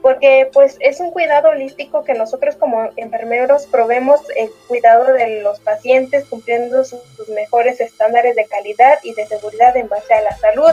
porque 0.00 0.48
pues 0.50 0.78
es 0.80 0.98
un 1.00 1.10
cuidado 1.10 1.50
holístico 1.50 2.04
que 2.04 2.14
nosotros 2.14 2.56
como 2.56 2.88
enfermeros 2.96 3.66
probemos 3.66 4.22
el 4.34 4.48
cuidado 4.66 5.12
de 5.12 5.42
los 5.42 5.60
pacientes 5.60 6.24
cumpliendo 6.24 6.84
sus, 6.84 7.02
mejores 7.34 7.82
estándares 7.82 8.34
de 8.34 8.46
calidad 8.46 8.98
y 9.02 9.12
de 9.12 9.26
seguridad 9.26 9.76
en 9.76 9.90
base 9.90 10.14
a 10.14 10.22
la 10.22 10.34
salud, 10.38 10.70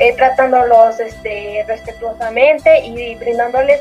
eh, 0.00 0.14
tratándolos 0.16 0.98
este, 0.98 1.64
respetuosamente 1.68 2.80
y 2.80 3.14
brindándoles 3.14 3.80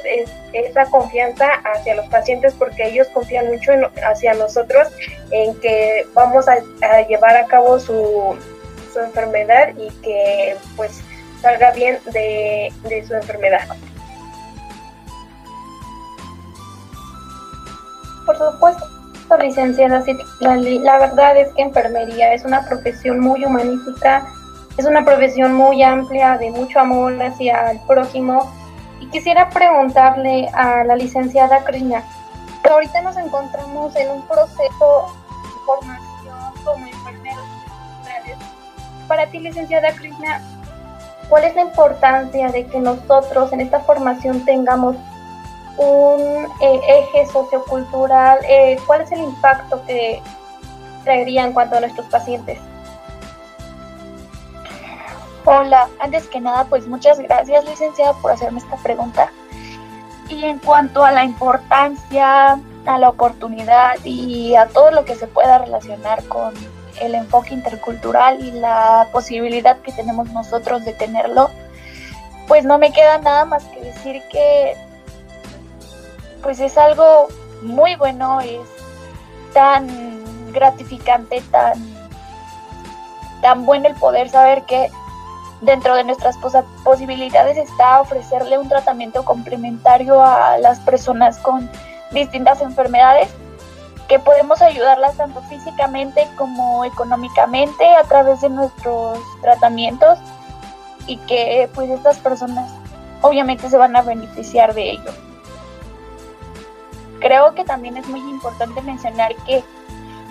esa 0.54 0.86
confianza 0.92 1.48
hacia 1.74 1.96
los 1.96 2.08
pacientes 2.10 2.54
porque 2.54 2.90
ellos 2.90 3.08
confían 3.08 3.48
mucho 3.48 3.72
hacia 4.04 4.36
nosotros 4.36 4.90
en 5.32 5.60
que 5.60 6.06
vamos 6.14 6.46
a, 6.48 6.58
llevar 7.08 7.36
a 7.36 7.48
cabo 7.48 7.80
su, 7.80 8.38
su, 8.96 9.00
enfermedad 9.02 9.70
y 9.78 9.90
que 10.02 10.56
pues 10.76 11.02
salga 11.42 11.72
bien 11.72 12.00
de, 12.14 12.72
de 12.84 13.06
su 13.06 13.14
enfermedad. 13.14 13.68
Por 18.26 18.38
supuesto, 18.38 18.86
licenciada, 19.38 20.04
la, 20.40 20.56
la 20.56 21.00
verdad 21.00 21.38
es 21.38 21.52
que 21.54 21.64
enfermería 21.64 22.34
es 22.34 22.46
una 22.46 22.66
profesión 22.66 23.20
muy 23.20 23.44
humanística, 23.44 24.26
es 24.78 24.86
una 24.86 25.04
profesión 25.04 25.54
muy 25.54 25.84
amplia, 25.84 26.38
de 26.38 26.52
mucho 26.52 26.80
amor 26.80 27.22
hacia 27.22 27.72
el 27.72 27.80
prójimo. 27.88 28.52
Y 29.00 29.08
quisiera 29.08 29.50
preguntarle 29.50 30.50
a 30.54 30.84
la 30.84 30.96
licenciada 30.96 31.64
Krishna, 31.64 32.04
ahorita 32.70 33.02
nos 33.02 33.18
encontramos 33.18 33.96
en 33.96 34.10
un 34.12 34.28
proceso 34.28 35.14
de 35.38 36.15
Para 39.08 39.28
ti, 39.28 39.40
licenciada 39.40 39.92
Krishna, 39.92 40.42
¿cuál 41.30 41.44
es 41.44 41.56
la 41.56 41.62
importancia 41.62 42.50
de 42.50 42.66
que 42.66 42.80
nosotros 42.80 43.54
en 43.54 43.62
esta 43.62 43.80
formación 43.82 44.44
tengamos 44.46 44.96
un 45.78 46.48
eh, 46.62 46.80
eje 46.88 47.26
sociocultural, 47.32 48.40
eh, 48.48 48.78
¿cuál 48.88 49.02
es 49.02 49.12
el 49.12 49.20
impacto 49.20 49.82
que 49.86 50.22
traería 51.04 51.46
en 51.46 51.54
cuanto 51.54 51.78
a 51.78 51.82
nuestros 51.82 52.08
pacientes? 52.08 52.60
Hola, 55.44 55.90
antes 56.00 56.28
que 56.28 56.40
nada, 56.42 56.66
pues 56.66 56.88
muchas 56.88 57.20
gracias, 57.20 57.66
licenciada, 57.66 58.14
por 58.14 58.32
hacerme 58.32 58.60
esta 58.60 58.78
pregunta. 58.78 59.32
Y 60.28 60.44
en 60.44 60.58
cuanto 60.58 61.04
a 61.04 61.12
la 61.12 61.24
importancia, 61.24 62.60
a 62.86 62.98
la 62.98 63.10
oportunidad 63.10 64.04
y 64.04 64.56
a 64.56 64.68
todo 64.68 64.90
lo 64.90 65.06
que 65.06 65.16
se 65.16 65.28
pueda 65.28 65.60
relacionar 65.60 66.24
con 66.26 66.54
el 67.02 67.16
enfoque 67.16 67.54
intercultural 67.54 68.44
y 68.44 68.52
la 68.52 69.08
posibilidad 69.12 69.78
que 69.78 69.92
tenemos 69.92 70.30
nosotros 70.32 70.86
de 70.86 70.94
tenerlo, 70.94 71.50
pues 72.48 72.66
no 72.66 72.78
me 72.78 72.92
queda 72.92 73.18
nada 73.18 73.46
más 73.46 73.64
que 73.66 73.82
decir 73.82 74.22
que 74.32 74.76
pues 76.42 76.60
es 76.60 76.78
algo 76.78 77.28
muy 77.64 77.96
bueno, 77.96 78.40
es 78.42 78.60
tan 79.54 79.88
gratificante, 80.54 81.42
tan, 81.52 81.74
tan 83.42 83.66
bueno 83.66 83.88
el 83.88 83.96
poder 83.96 84.30
saber 84.30 84.64
que 84.64 84.90
dentro 85.62 85.96
de 85.96 86.04
nuestras 86.04 86.38
posibilidades 86.84 87.58
está 87.58 88.02
ofrecerle 88.02 88.58
un 88.58 88.70
tratamiento 88.70 89.26
complementario 89.26 90.24
a 90.24 90.58
las 90.60 90.80
personas 90.82 91.38
con 91.40 91.70
distintas 92.12 92.62
enfermedades, 92.62 93.30
que 94.08 94.20
podemos 94.20 94.62
ayudarlas 94.62 95.18
tanto 95.18 95.42
físicamente 95.44 96.28
como 96.36 96.86
económicamente 96.86 97.86
a 97.96 98.04
través 98.04 98.42
de 98.42 98.50
nuestros 98.50 99.20
tratamientos 99.42 100.20
y 101.08 101.18
que 101.18 101.70
pues 101.74 101.90
estas 101.90 102.18
personas 102.20 102.72
obviamente 103.22 103.70
se 103.70 103.78
van 103.78 103.96
a 103.96 104.02
beneficiar 104.02 104.74
de 104.74 104.92
ello 104.92 105.12
creo 107.20 107.56
que 107.56 107.64
también 107.64 107.98
es 107.98 108.08
muy 108.08 108.20
importante 108.20 108.82
mencionar 108.82 109.36
que 109.48 109.64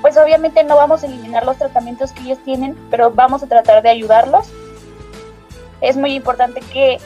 pues 0.00 0.16
obviamente 0.16 0.62
no 0.64 0.76
vamos 0.76 1.02
a 1.02 1.06
eliminar 1.06 1.44
los 1.44 1.56
tratamientos 1.56 2.12
que 2.12 2.20
ellos 2.20 2.38
tienen, 2.44 2.76
pero 2.90 3.10
vamos 3.10 3.42
a 3.42 3.46
tratar 3.46 3.82
de 3.82 3.88
ayudarlos. 3.88 4.46
Es 5.80 5.96
muy 5.96 6.14
importante 6.14 6.60
que 6.60 6.98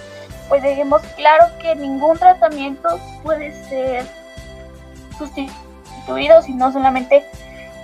pues 0.48 0.62
dejemos 0.62 1.00
claro 1.16 1.46
que 1.62 1.74
ningún 1.76 2.18
tratamiento 2.18 2.98
puede 3.22 3.52
ser 3.68 4.04
sustituido, 5.16 5.54
sino 6.42 6.72
solamente 6.72 7.24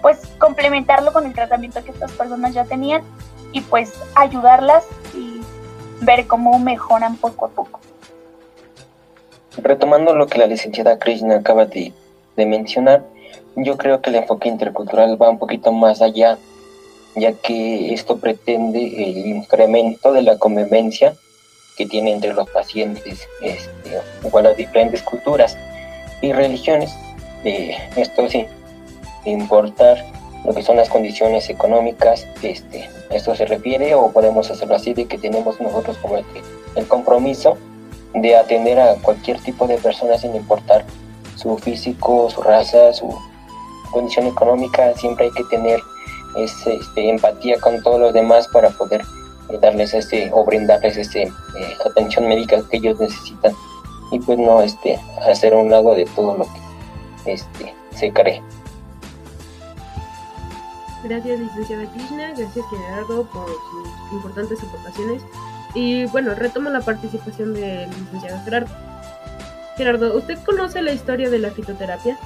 pues 0.03 0.19
complementarlo 0.39 1.13
con 1.13 1.27
el 1.27 1.33
tratamiento 1.33 1.83
que 1.85 1.91
estas 1.91 2.13
personas 2.13 2.53
ya 2.53 2.65
tenían 2.65 3.03
y 3.53 3.61
pues 3.63 3.93
ayudarlas 4.15 4.85
y 5.15 5.41
ver 6.05 6.27
cómo 6.27 6.59
mejoran 6.59 7.17
poco 7.17 7.47
a 7.47 7.49
poco. 7.49 7.81
Retomando 9.57 10.15
lo 10.15 10.27
que 10.27 10.39
la 10.39 10.47
licenciada 10.47 10.99
Krishna 10.99 11.37
acaba 11.37 11.67
de, 11.67 11.93
mencionar, 12.37 13.05
yo 13.57 13.77
creo 13.77 14.01
que 14.01 14.11
el 14.11 14.17
enfoque 14.17 14.49
intercultural 14.49 15.21
va 15.21 15.31
un 15.31 15.39
poquito 15.39 15.73
más 15.73 16.03
allá, 16.03 16.37
ya 17.15 17.33
que 17.33 17.95
esto 17.95 18.19
pretende 18.19 18.81
el 18.81 19.27
incremento 19.27 20.13
de 20.13 20.23
la 20.23 20.37
convivencia 20.37 21.15
que 21.77 21.87
tiene 21.87 22.13
entre 22.13 22.35
los 22.35 22.51
pacientes, 22.51 23.29
este, 23.41 24.01
igual 24.25 24.45
las 24.45 24.57
diferentes 24.57 25.03
culturas 25.03 25.57
y 26.21 26.33
religiones. 26.33 26.95
Eh, 27.45 27.77
esto 27.97 28.29
sí, 28.29 28.47
importar 29.25 30.05
lo 30.45 30.55
que 30.55 30.63
son 30.63 30.77
las 30.77 30.89
condiciones 30.89 31.49
económicas, 31.49 32.27
este, 32.43 32.89
esto 33.11 33.35
se 33.35 33.47
refiere 33.47 33.95
o 33.95 34.11
podemos 34.11 34.51
hacerlo 34.51 34.75
así 34.75 34.93
de 34.93 35.07
que 35.07 35.19
tenemos 35.19 35.61
nosotros 35.61 35.97
como 35.99 36.17
el 36.17 36.87
compromiso 36.89 37.57
de 38.15 38.37
atender 38.37 38.79
a 38.79 38.95
cualquier 38.97 39.41
tipo 39.41 39.67
de 39.67 39.77
persona 39.79 40.19
sin 40.19 40.35
importar 40.35 40.85
su 41.37 41.57
físico, 41.59 42.31
su 42.31 42.43
raza, 42.43 42.93
su 42.93 43.09
condición 43.91 44.27
económica, 44.27 44.95
siempre 44.95 45.27
hay 45.27 45.33
que 45.33 45.45
tener 45.45 45.81
este, 46.37 46.81
empatía 47.09 47.59
con 47.61 47.83
todos 47.83 48.01
los 48.01 48.13
demás 48.13 48.49
para 48.49 48.71
poder 48.71 49.03
eh, 49.51 49.59
darles 49.61 49.95
este 49.95 50.31
o 50.33 50.45
brindarles 50.45 50.97
este 50.97 51.23
eh, 51.23 51.31
atención 51.85 52.29
médica 52.29 52.63
que 52.71 52.77
ellos 52.79 52.99
necesitan. 52.99 53.53
Y 54.13 54.21
pues 54.21 54.39
no 54.39 54.63
este 54.63 54.99
hacer 55.29 55.55
un 55.55 55.71
lado 55.71 55.95
de 55.95 56.05
todo 56.15 56.37
lo 56.37 56.45
que 56.45 56.64
este 57.27 57.75
se 57.95 58.13
cree. 58.13 58.43
Gracias 61.05 61.39
licenciada 61.39 61.85
Krishna, 61.93 62.29
gracias 62.37 62.65
Gerardo 62.71 63.27
por 63.27 63.47
sus 63.47 64.13
importantes 64.13 64.59
aportaciones 64.63 65.23
y 65.75 66.07
bueno, 66.07 66.35
retomo 66.35 66.71
la 66.71 66.81
participación 66.81 67.53
del 67.53 67.91
licenciado 67.91 68.43
Gerardo. 68.45 68.75
Gerardo, 69.77 70.17
¿usted 70.17 70.39
conoce 70.45 70.81
la 70.81 70.93
historia 70.93 71.29
de 71.29 71.39
la 71.41 71.51
fitoterapia? 71.51 72.17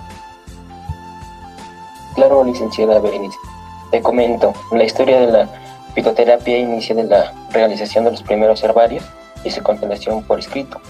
Claro, 2.15 2.45
licenciada 2.45 2.99
Berenice. 3.01 3.39
Te 3.91 4.03
comento, 4.03 4.53
la 4.71 4.85
historia 4.85 5.21
de 5.21 5.33
la 5.33 5.49
fitoterapia 5.95 6.59
inicia 6.59 6.95
de 6.95 7.05
la 7.05 7.33
realización 7.51 8.05
de 8.05 8.11
los 8.11 8.23
primeros 8.23 8.63
herbarios 8.63 9.05
y 9.45 9.51
su 9.51 9.63
constelación 9.63 10.23
por 10.25 10.39
escrito, 10.39 10.81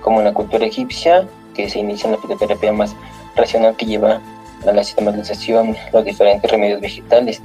como 0.00 0.20
en 0.20 0.26
la 0.26 0.32
cultura 0.32 0.64
egipcia, 0.64 1.26
que 1.54 1.68
se 1.68 1.80
inicia 1.80 2.06
en 2.06 2.12
la 2.12 2.18
fitoterapia 2.18 2.72
más 2.72 2.94
racional 3.36 3.76
que 3.76 3.86
lleva 3.86 4.20
a 4.66 4.72
la 4.72 4.82
sistematización 4.82 5.76
los 5.92 6.04
diferentes 6.04 6.50
remedios 6.50 6.80
vegetales. 6.80 7.40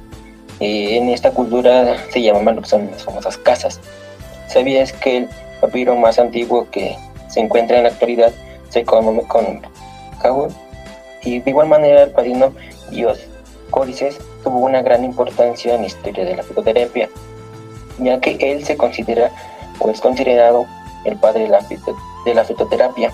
Eh, 0.59 0.97
en 0.97 1.09
esta 1.09 1.31
cultura 1.31 1.97
se 2.11 2.21
llamaban 2.21 2.55
lo 2.55 2.61
que 2.61 2.69
son 2.69 2.89
las 2.91 3.03
famosas 3.03 3.37
casas, 3.37 3.79
¿Sabías 4.51 4.91
que 4.91 5.15
el 5.15 5.29
papiro 5.61 5.95
más 5.95 6.19
antiguo 6.19 6.69
que 6.69 6.97
se 7.29 7.39
encuentra 7.39 7.77
en 7.77 7.83
la 7.83 7.89
actualidad 7.89 8.33
se 8.67 8.83
conoce 8.83 9.25
con 9.27 9.61
Kabul? 10.21 10.49
Y 11.23 11.39
de 11.39 11.49
igual 11.51 11.69
manera 11.69 12.03
el 12.03 12.11
padrino 12.11 12.51
Dios 12.89 13.17
Córices 13.69 14.19
tuvo 14.43 14.57
una 14.57 14.81
gran 14.81 15.05
importancia 15.05 15.73
en 15.73 15.81
la 15.81 15.87
historia 15.87 16.25
de 16.25 16.35
la 16.35 16.43
fitoterapia, 16.43 17.07
ya 17.99 18.19
que 18.19 18.37
él 18.51 18.65
se 18.65 18.75
considera 18.75 19.31
o 19.79 19.89
es 19.89 20.01
considerado 20.01 20.65
el 21.05 21.15
padre 21.15 21.43
de 21.43 21.47
la, 21.47 21.65
de 22.25 22.33
la 22.33 22.43
fitoterapia. 22.43 23.13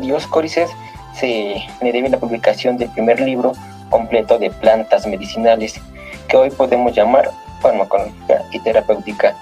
Dios 0.00 0.26
Córices 0.26 0.68
se 1.14 1.62
le 1.80 1.92
debe 1.92 2.08
la 2.08 2.18
publicación 2.18 2.76
del 2.76 2.90
primer 2.90 3.20
libro 3.20 3.52
completo 3.90 4.38
de 4.38 4.50
plantas 4.50 5.06
medicinales 5.06 5.80
que 6.28 6.36
hoy 6.36 6.50
podemos 6.50 6.94
llamar 6.94 7.30
farmacológica 7.60 8.42
y 8.52 8.58
terapéutica 8.60 9.36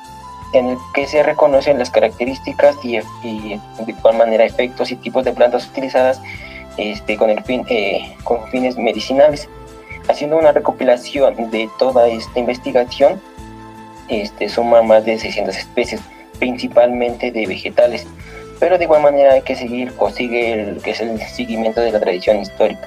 en 0.52 0.68
el 0.68 0.78
que 0.94 1.06
se 1.06 1.22
reconocen 1.22 1.78
las 1.78 1.90
características 1.90 2.76
y, 2.82 2.98
de 2.98 3.60
igual 3.86 4.16
manera 4.16 4.44
efectos 4.44 4.90
y 4.90 4.96
tipos 4.96 5.24
de 5.24 5.32
plantas 5.32 5.66
utilizadas 5.68 6.20
este, 6.76 7.16
con, 7.16 7.30
el 7.30 7.42
fin, 7.44 7.64
eh, 7.68 8.16
con 8.24 8.46
fines 8.50 8.76
medicinales. 8.76 9.48
Haciendo 10.08 10.36
una 10.36 10.52
recopilación 10.52 11.50
de 11.50 11.68
toda 11.78 12.08
esta 12.08 12.38
investigación, 12.38 13.20
este, 14.08 14.48
suma 14.48 14.82
más 14.82 15.04
de 15.04 15.18
600 15.18 15.56
especies, 15.56 16.00
principalmente 16.38 17.30
de 17.30 17.46
vegetales, 17.46 18.06
pero 18.60 18.78
de 18.78 18.84
igual 18.84 19.02
manera 19.02 19.32
hay 19.32 19.42
que 19.42 19.56
seguir 19.56 19.92
o 19.98 20.10
sigue 20.10 20.52
el 20.52 20.82
que 20.82 20.90
es 20.90 21.00
el 21.00 21.18
seguimiento 21.18 21.80
de 21.80 21.90
la 21.90 21.98
tradición 21.98 22.38
histórica. 22.38 22.86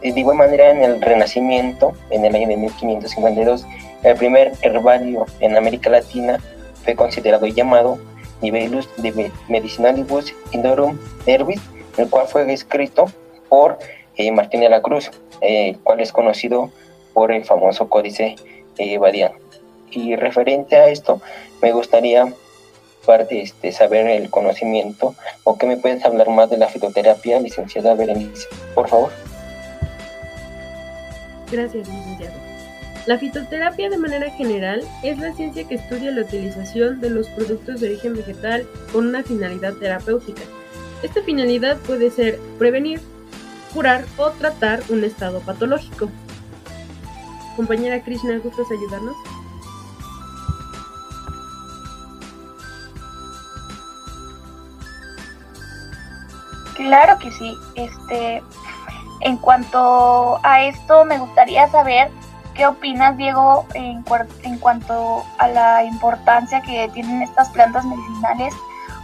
De 0.00 0.20
igual 0.20 0.36
manera, 0.36 0.70
en 0.70 0.82
el 0.82 1.00
Renacimiento, 1.00 1.94
en 2.10 2.24
el 2.24 2.34
año 2.34 2.46
de 2.46 2.56
1552, 2.56 3.66
el 4.02 4.16
primer 4.16 4.52
herbario 4.62 5.26
en 5.40 5.56
América 5.56 5.90
Latina 5.90 6.38
fue 6.84 6.94
considerado 6.94 7.46
y 7.46 7.54
llamado 7.54 7.98
Nivellus 8.42 8.88
de 8.98 9.30
Medicinalibus 9.48 10.34
Indorum 10.52 10.98
Nervis, 11.26 11.60
el 11.96 12.08
cual 12.10 12.26
fue 12.28 12.52
escrito 12.52 13.06
por 13.48 13.78
eh, 14.16 14.30
Martín 14.30 14.60
de 14.60 14.68
la 14.68 14.82
Cruz, 14.82 15.10
eh, 15.40 15.76
cual 15.82 16.00
es 16.00 16.12
conocido 16.12 16.70
por 17.14 17.32
el 17.32 17.44
famoso 17.44 17.88
Códice 17.88 18.36
eh. 18.78 19.30
Y 19.90 20.16
referente 20.16 20.76
a 20.76 20.88
esto, 20.88 21.20
me 21.62 21.72
gustaría 21.72 22.34
parte, 23.04 23.40
este, 23.42 23.72
saber 23.72 24.06
el 24.08 24.30
conocimiento 24.30 25.14
o 25.44 25.56
que 25.56 25.66
me 25.66 25.76
puedes 25.76 26.04
hablar 26.04 26.28
más 26.30 26.50
de 26.50 26.58
la 26.58 26.68
fitoterapia, 26.68 27.40
licenciada 27.40 27.94
Berenice, 27.94 28.48
por 28.74 28.88
favor. 28.88 29.12
Gracias, 31.50 31.88
licenciado. 31.88 32.54
La 33.06 33.18
fitoterapia 33.18 33.90
de 33.90 33.98
manera 33.98 34.30
general 34.30 34.82
es 35.02 35.18
la 35.18 35.34
ciencia 35.34 35.68
que 35.68 35.74
estudia 35.74 36.10
la 36.10 36.22
utilización 36.22 37.00
de 37.00 37.10
los 37.10 37.28
productos 37.28 37.80
de 37.80 37.88
origen 37.88 38.14
vegetal 38.14 38.66
con 38.92 39.06
una 39.06 39.22
finalidad 39.22 39.74
terapéutica. 39.74 40.40
Esta 41.02 41.22
finalidad 41.22 41.76
puede 41.78 42.10
ser 42.10 42.38
prevenir, 42.58 43.02
curar 43.74 44.06
o 44.16 44.30
tratar 44.30 44.80
un 44.88 45.04
estado 45.04 45.40
patológico. 45.40 46.08
Compañera 47.56 48.02
Krishna, 48.02 48.38
¿gustas 48.38 48.66
ayudarnos? 48.70 49.16
Claro 56.84 57.18
que 57.18 57.32
sí. 57.32 57.56
Este, 57.76 58.42
en 59.22 59.38
cuanto 59.38 60.38
a 60.42 60.64
esto, 60.64 61.06
me 61.06 61.18
gustaría 61.18 61.66
saber 61.70 62.10
qué 62.52 62.66
opinas, 62.66 63.16
Diego, 63.16 63.64
en, 63.72 64.04
en 64.42 64.58
cuanto 64.58 65.24
a 65.38 65.48
la 65.48 65.84
importancia 65.84 66.60
que 66.60 66.90
tienen 66.92 67.22
estas 67.22 67.48
plantas 67.48 67.86
medicinales 67.86 68.52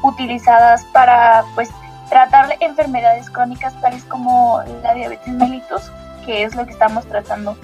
utilizadas 0.02 0.84
para, 0.92 1.42
pues, 1.54 1.70
tratar 2.10 2.54
enfermedades 2.60 3.30
crónicas 3.30 3.72
tales 3.80 4.04
como 4.04 4.60
la 4.82 4.92
diabetes 4.92 5.32
mellitus, 5.32 5.90
que 6.26 6.42
es 6.44 6.54
lo 6.54 6.66
que 6.66 6.72
estamos 6.72 7.06
tratando, 7.06 7.56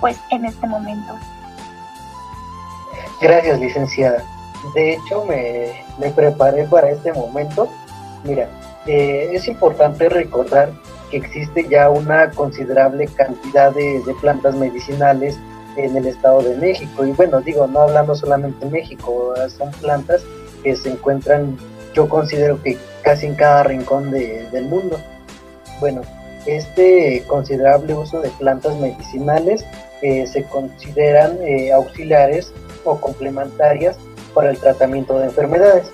pues, 0.00 0.18
en 0.30 0.46
este 0.46 0.66
momento. 0.66 1.14
Gracias, 3.20 3.60
licenciada. 3.60 4.20
De 4.74 4.94
hecho, 4.94 5.24
me, 5.26 5.84
me 5.98 6.10
preparé 6.10 6.64
para 6.64 6.90
este 6.90 7.12
momento. 7.12 7.68
Mira, 8.24 8.48
eh, 8.86 9.30
es 9.32 9.48
importante 9.48 10.08
recordar 10.08 10.70
que 11.10 11.16
existe 11.16 11.66
ya 11.68 11.88
una 11.88 12.30
considerable 12.30 13.06
cantidad 13.06 13.72
de, 13.72 14.02
plantas 14.20 14.54
medicinales 14.56 15.38
en 15.76 15.96
el 15.96 16.06
Estado 16.06 16.42
de 16.42 16.56
México. 16.56 17.04
Y 17.06 17.12
bueno, 17.12 17.40
digo, 17.40 17.66
no 17.66 17.80
hablando 17.80 18.14
solamente 18.14 18.64
en 18.64 18.72
México, 18.72 19.34
son 19.56 19.70
plantas 19.80 20.22
que 20.62 20.76
se 20.76 20.90
encuentran, 20.90 21.56
yo 21.94 22.08
considero 22.08 22.62
que 22.62 22.78
casi 23.02 23.26
en 23.26 23.34
cada 23.34 23.62
rincón 23.64 24.10
del 24.10 24.64
mundo. 24.66 25.00
Bueno, 25.80 26.02
este 26.46 27.24
considerable 27.26 27.94
uso 27.94 28.20
de 28.20 28.30
plantas 28.38 28.76
medicinales 28.76 29.64
eh, 30.02 30.26
se 30.26 30.44
consideran 30.44 31.38
eh, 31.42 31.72
auxiliares 31.72 32.52
o 32.84 33.00
complementarias 33.00 33.96
para 34.34 34.50
el 34.50 34.58
tratamiento 34.58 35.18
de 35.18 35.26
enfermedades. 35.26 35.86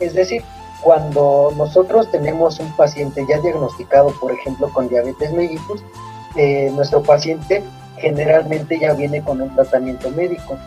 es 0.00 0.14
decir, 0.14 0.42
cuando 0.84 1.50
nosotros 1.56 2.10
tenemos 2.10 2.60
un 2.60 2.70
paciente 2.76 3.24
ya 3.26 3.40
diagnosticado, 3.40 4.10
por 4.20 4.30
ejemplo, 4.30 4.70
con 4.72 4.86
diabetes 4.88 5.32
mellitus, 5.32 5.82
eh, 6.36 6.70
nuestro 6.74 7.02
paciente 7.02 7.64
generalmente 7.96 8.78
ya 8.78 8.92
viene 8.92 9.22
con 9.24 9.40
un 9.40 9.54
tratamiento 9.54 10.10
médico, 10.10 10.58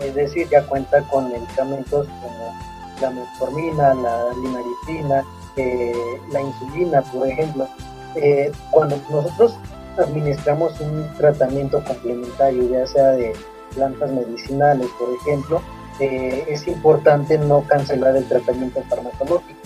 es 0.00 0.14
decir, 0.14 0.48
ya 0.48 0.62
cuenta 0.66 1.02
con 1.02 1.30
medicamentos 1.30 2.06
como 2.22 2.54
la 3.02 3.10
metformina, 3.10 3.94
la 3.94 4.24
limaricina, 4.42 5.24
eh, 5.56 5.92
la 6.32 6.40
insulina, 6.40 7.02
por 7.02 7.28
ejemplo. 7.28 7.68
Eh, 8.14 8.50
cuando 8.70 8.98
nosotros 9.10 9.58
administramos 9.98 10.80
un 10.80 11.06
tratamiento 11.18 11.84
complementario, 11.84 12.70
ya 12.70 12.86
sea 12.86 13.10
de 13.10 13.34
plantas 13.74 14.10
medicinales, 14.10 14.88
por 14.98 15.08
ejemplo, 15.20 15.60
eh, 15.98 16.44
es 16.48 16.66
importante 16.68 17.38
no 17.38 17.62
cancelar 17.66 18.16
el 18.16 18.28
tratamiento 18.28 18.82
farmacológico, 18.88 19.58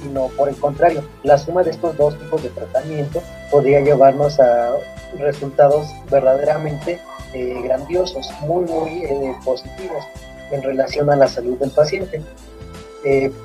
sino 0.00 0.28
por 0.28 0.48
el 0.48 0.56
contrario, 0.56 1.04
la 1.24 1.36
suma 1.36 1.64
de 1.64 1.70
estos 1.70 1.96
dos 1.96 2.16
tipos 2.18 2.42
de 2.44 2.50
tratamiento 2.50 3.20
podría 3.50 3.80
llevarnos 3.80 4.38
a 4.38 4.70
resultados 5.18 5.88
verdaderamente 6.10 7.00
eh, 7.34 7.60
grandiosos, 7.64 8.30
muy, 8.42 8.64
muy 8.66 9.04
eh, 9.04 9.34
positivos 9.44 10.04
en 10.52 10.62
relación 10.62 11.10
a 11.10 11.16
la 11.16 11.26
salud 11.26 11.58
del 11.58 11.70
paciente. 11.70 12.22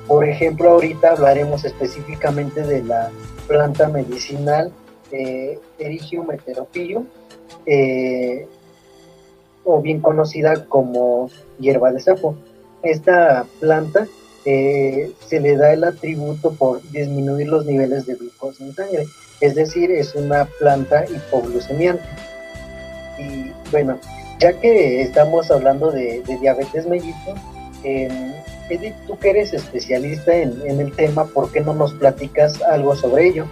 por 0.06 0.24
ejemplo, 0.24 0.70
ahorita 0.70 1.12
hablaremos 1.12 1.64
específicamente 1.64 2.62
de 2.62 2.84
la 2.84 3.10
planta 3.48 3.88
medicinal 3.88 4.70
Erigium 5.10 6.30
heterophyllum, 6.30 7.06
o 9.68 9.82
bien 9.82 10.00
conocida 10.00 10.64
como 10.64 11.28
hierba 11.60 11.92
de 11.92 12.00
sapo. 12.00 12.34
Esta 12.82 13.44
planta 13.60 14.08
eh, 14.46 15.12
se 15.26 15.40
le 15.40 15.56
da 15.56 15.74
el 15.74 15.84
atributo 15.84 16.54
por 16.54 16.80
disminuir 16.90 17.48
los 17.48 17.66
niveles 17.66 18.06
de 18.06 18.14
glucosa 18.14 18.64
en 18.64 18.74
sangre, 18.74 19.06
es 19.42 19.54
decir, 19.54 19.90
es 19.90 20.14
una 20.14 20.46
planta 20.58 21.04
hipoglucemiante. 21.04 22.02
Y 23.18 23.52
bueno, 23.70 23.98
ya 24.40 24.58
que 24.58 25.02
estamos 25.02 25.50
hablando 25.50 25.90
de, 25.90 26.22
diabetes 26.40 26.86
mellito, 26.86 27.34
eh, 27.84 28.08
Edith, 28.70 28.94
tú 29.06 29.18
que 29.18 29.30
eres 29.30 29.52
especialista 29.52 30.34
en, 30.34 30.62
en 30.64 30.80
el 30.80 30.92
tema, 30.92 31.26
¿por 31.26 31.52
qué 31.52 31.60
no 31.60 31.74
nos 31.74 31.92
platicas 31.92 32.62
algo 32.62 32.96
sobre 32.96 33.28
ello? 33.28 33.46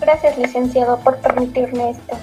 Gracias, 0.00 0.38
licenciado, 0.38 0.98
por 1.00 1.18
permitirme 1.18 1.90
esto. 1.90 2.16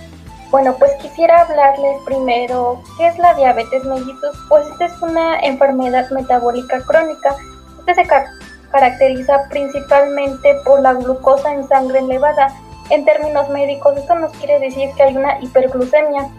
Bueno, 0.53 0.75
pues 0.77 0.91
quisiera 1.01 1.41
hablarles 1.41 1.99
primero 2.05 2.79
qué 2.95 3.07
es 3.07 3.17
la 3.17 3.33
diabetes 3.33 3.83
mellitus. 3.85 4.37
Pues 4.49 4.67
esta 4.67 4.85
es 4.85 5.01
una 5.01 5.39
enfermedad 5.39 6.07
metabólica 6.11 6.79
crónica. 6.81 7.35
Esta 7.79 7.95
se 7.95 8.07
caracteriza 8.71 9.49
principalmente 9.49 10.53
por 10.63 10.79
la 10.79 10.93
glucosa 10.93 11.51
en 11.55 11.67
sangre 11.67 12.01
elevada. 12.01 12.53
En 12.91 13.03
términos 13.03 13.49
médicos, 13.49 13.97
esto 13.97 14.13
nos 14.13 14.31
quiere 14.33 14.59
decir 14.59 14.91
que 14.95 15.01
hay 15.01 15.17
una 15.17 15.41
hiperglucemia. 15.41 16.29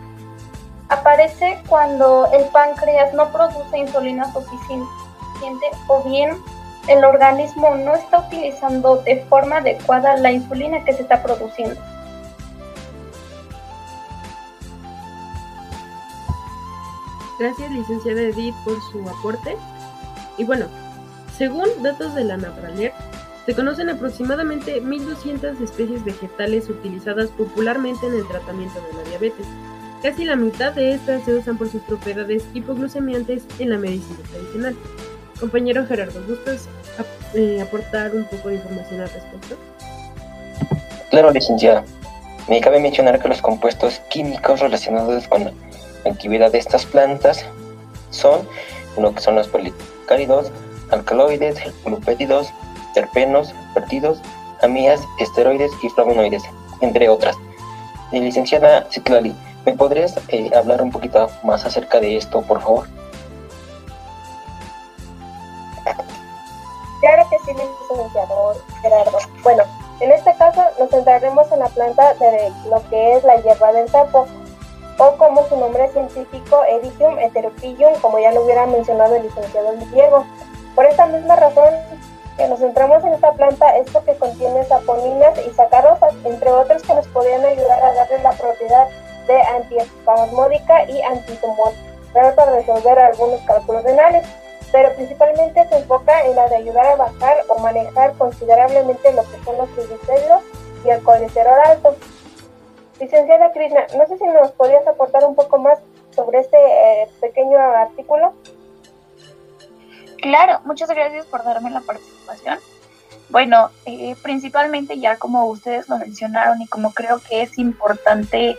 Aparece 0.90 1.61
cuando 1.68 2.31
el 2.33 2.44
páncreas 2.53 3.12
no 3.14 3.33
produce 3.33 3.79
insulina 3.79 4.33
suficiente 4.33 4.87
o 5.88 6.05
bien 6.05 6.38
el 6.87 7.05
organismo 7.05 7.74
no 7.74 7.96
está 7.96 8.20
utilizando 8.20 8.98
de 8.98 9.24
forma 9.24 9.57
adecuada 9.57 10.16
la 10.18 10.31
insulina 10.31 10.85
que 10.85 10.92
se 10.92 11.03
está 11.03 11.20
produciendo. 11.20 11.81
Gracias, 17.38 17.70
licenciada 17.70 18.20
Edith, 18.20 18.55
por 18.64 18.81
su 18.92 19.09
aporte. 19.09 19.57
Y 20.38 20.44
bueno, 20.44 20.66
según 21.37 21.68
datos 21.83 22.14
de 22.14 22.25
la 22.25 22.37
Napraler, 22.37 22.92
se 23.47 23.55
conocen 23.55 23.90
aproximadamente 23.90 24.83
1.200 24.83 25.61
especies 25.62 26.05
vegetales 26.05 26.68
utilizadas 26.68 27.29
popularmente 27.31 28.07
en 28.07 28.14
el 28.14 28.27
tratamiento 28.27 28.81
de 28.81 29.03
la 29.03 29.09
diabetes. 29.11 29.47
Casi 30.03 30.25
la 30.25 30.37
mitad 30.37 30.73
de 30.73 30.94
estas 30.94 31.25
se 31.25 31.35
usan 31.35 31.59
por 31.59 31.68
sus 31.68 31.83
propiedades 31.83 32.44
hipoglucemiantes 32.55 33.44
en 33.59 33.70
la 33.70 33.79
medicina 33.79 34.18
tradicional. 34.31 34.77
Compañero 35.40 35.87
Gerardo, 35.87 36.23
¿gustas 36.27 36.68
eh, 37.35 37.61
aportar 37.61 38.14
un 38.14 38.25
poco 38.25 38.49
de 38.49 38.57
información 38.57 39.01
al 39.01 39.11
respecto? 39.11 39.57
Claro, 41.11 41.31
licenciada. 41.33 41.85
Me 42.49 42.61
cabe 42.61 42.81
mencionar 42.81 43.20
que 43.20 43.29
los 43.29 43.42
compuestos 43.42 44.01
químicos 44.11 44.61
relacionados 44.61 45.27
con 45.29 45.51
la 46.04 46.12
actividad 46.12 46.52
de 46.52 46.58
estas 46.58 46.86
plantas 46.86 47.44
son 48.10 48.46
lo 48.96 49.14
que 49.14 49.20
son 49.20 49.34
los 49.34 49.48
policáridos, 49.48 50.50
alcaloides, 50.90 51.58
glupétidos, 51.84 52.52
terpenos, 52.94 53.54
partidos, 53.74 54.20
amías, 54.62 55.00
esteroides 55.18 55.72
y 55.82 55.88
flavonoides, 55.88 56.42
entre 56.80 57.08
otras. 57.08 57.36
La 58.12 58.20
licenciada 58.20 58.86
Citlali, 58.90 59.34
¿Me 59.64 59.72
podrías 59.72 60.14
eh, 60.28 60.50
hablar 60.54 60.82
un 60.82 60.90
poquito 60.90 61.30
más 61.42 61.64
acerca 61.64 61.98
de 61.98 62.18
esto, 62.18 62.42
por 62.42 62.60
favor? 62.60 62.86
Claro 67.00 67.26
que 67.30 67.38
sí, 67.38 67.52
licenciado 67.52 68.56
Gerardo. 68.82 69.18
Bueno, 69.42 69.64
en 70.00 70.12
este 70.12 70.34
caso 70.36 70.62
nos 70.78 70.90
centraremos 70.90 71.50
en 71.50 71.60
la 71.60 71.68
planta 71.68 72.14
de 72.14 72.52
lo 72.68 72.82
que 72.90 73.16
es 73.16 73.24
la 73.24 73.36
hierba 73.36 73.72
del 73.72 73.88
sapo, 73.88 74.26
o 74.98 75.16
como 75.16 75.46
su 75.48 75.57
nombre 75.57 75.88
científico, 75.90 76.62
Ericium 76.64 77.18
heterophyllum, 77.18 77.94
como 78.00 78.18
ya 78.18 78.33
lo 78.33 78.44
hubiera 78.44 78.66
mencionado 78.66 79.16
el 79.16 79.24
licenciado 79.24 79.72
Diego. 79.92 80.24
Por 80.74 80.87
esta 80.87 81.07
misma 81.07 81.37
razón, 81.37 81.74
que 82.37 82.48
nos 82.48 82.59
centramos 82.59 83.04
en 83.04 83.14
esta 83.14 83.33
planta 83.33 83.76
es 83.76 83.90
porque 83.90 84.16
contiene 84.16 84.64
saponinas 84.64 85.38
y 85.46 85.50
sacarosas, 85.54 86.14
entre 86.24 86.50
otros 86.50 86.83
que 86.83 86.94
nos 86.94 87.07
podrían 87.09 87.44
ayudar 87.44 87.83
a 87.83 87.94
darle 87.94 88.18
la 88.22 88.33
propiedad 88.33 88.88
de 89.26 89.40
antiespasmódica 89.42 90.85
y 90.90 91.00
antitumor, 91.02 91.72
para 92.12 92.52
resolver 92.52 92.98
algunos 92.98 93.40
cálculos 93.42 93.83
renales, 93.83 94.26
pero 94.72 94.92
principalmente 94.94 95.66
se 95.68 95.76
enfoca 95.76 96.24
en 96.24 96.37
la 96.37 96.48
de 96.48 96.57
ayudar 96.57 96.87
a 96.87 96.96
bajar 96.96 97.37
o 97.48 97.59
manejar 97.59 98.12
considerablemente 98.14 99.12
lo 99.12 99.22
que 99.22 99.44
son 99.44 99.57
los 99.59 99.68
triglicéridos 99.74 100.42
y 100.85 100.90
el 100.90 101.02
colesterol 101.02 101.59
alto. 101.64 101.96
Licenciada 103.00 103.52
Krishna, 103.52 103.87
no 103.96 104.07
sé 104.07 104.18
si 104.18 104.24
nos 104.24 104.52
podrías 104.52 104.87
aportar 104.87 105.24
un 105.24 105.35
poco 105.35 105.59
más 105.59 105.78
sobre 106.14 106.40
este 106.40 106.57
eh, 106.57 107.09
pequeño 107.20 107.59
artículo. 107.59 108.33
Claro, 110.22 110.61
muchas 110.64 110.88
gracias 110.88 111.26
por 111.26 111.42
darme 111.44 111.70
la 111.70 111.80
participación. 111.80 112.59
Bueno, 113.30 113.70
eh, 113.85 114.14
principalmente 114.22 114.98
ya 115.00 115.16
como 115.16 115.46
ustedes 115.46 115.88
lo 115.88 115.98
mencionaron 115.98 116.62
y 116.62 116.68
como 116.68 116.92
creo 116.92 117.20
que 117.20 117.42
es 117.42 117.59
importante 117.59 118.57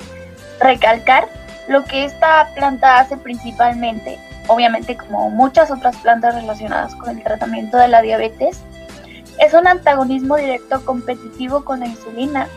recalcar, 0.60 1.28
lo 1.68 1.84
que 1.86 2.06
esta 2.06 2.52
planta 2.56 3.00
hace 3.00 3.18
principalmente, 3.18 4.20
obviamente 4.48 4.98
como 4.98 5.30
muchas 5.30 5.72
otras 5.72 5.98
plantas 5.98 6.36
relacionadas 6.36 6.94
con 6.96 7.18
el 7.18 7.24
tratamiento 7.24 7.78
de 7.78 7.88
la 7.88 8.02
diabetes, 8.02 8.60
es 9.40 9.54
un 9.54 9.68
antagonismo 9.68 10.36
directo 10.36 10.84
competitivo 10.86 11.64
con 11.64 11.80
la 11.80 11.88
insulina 11.88 12.48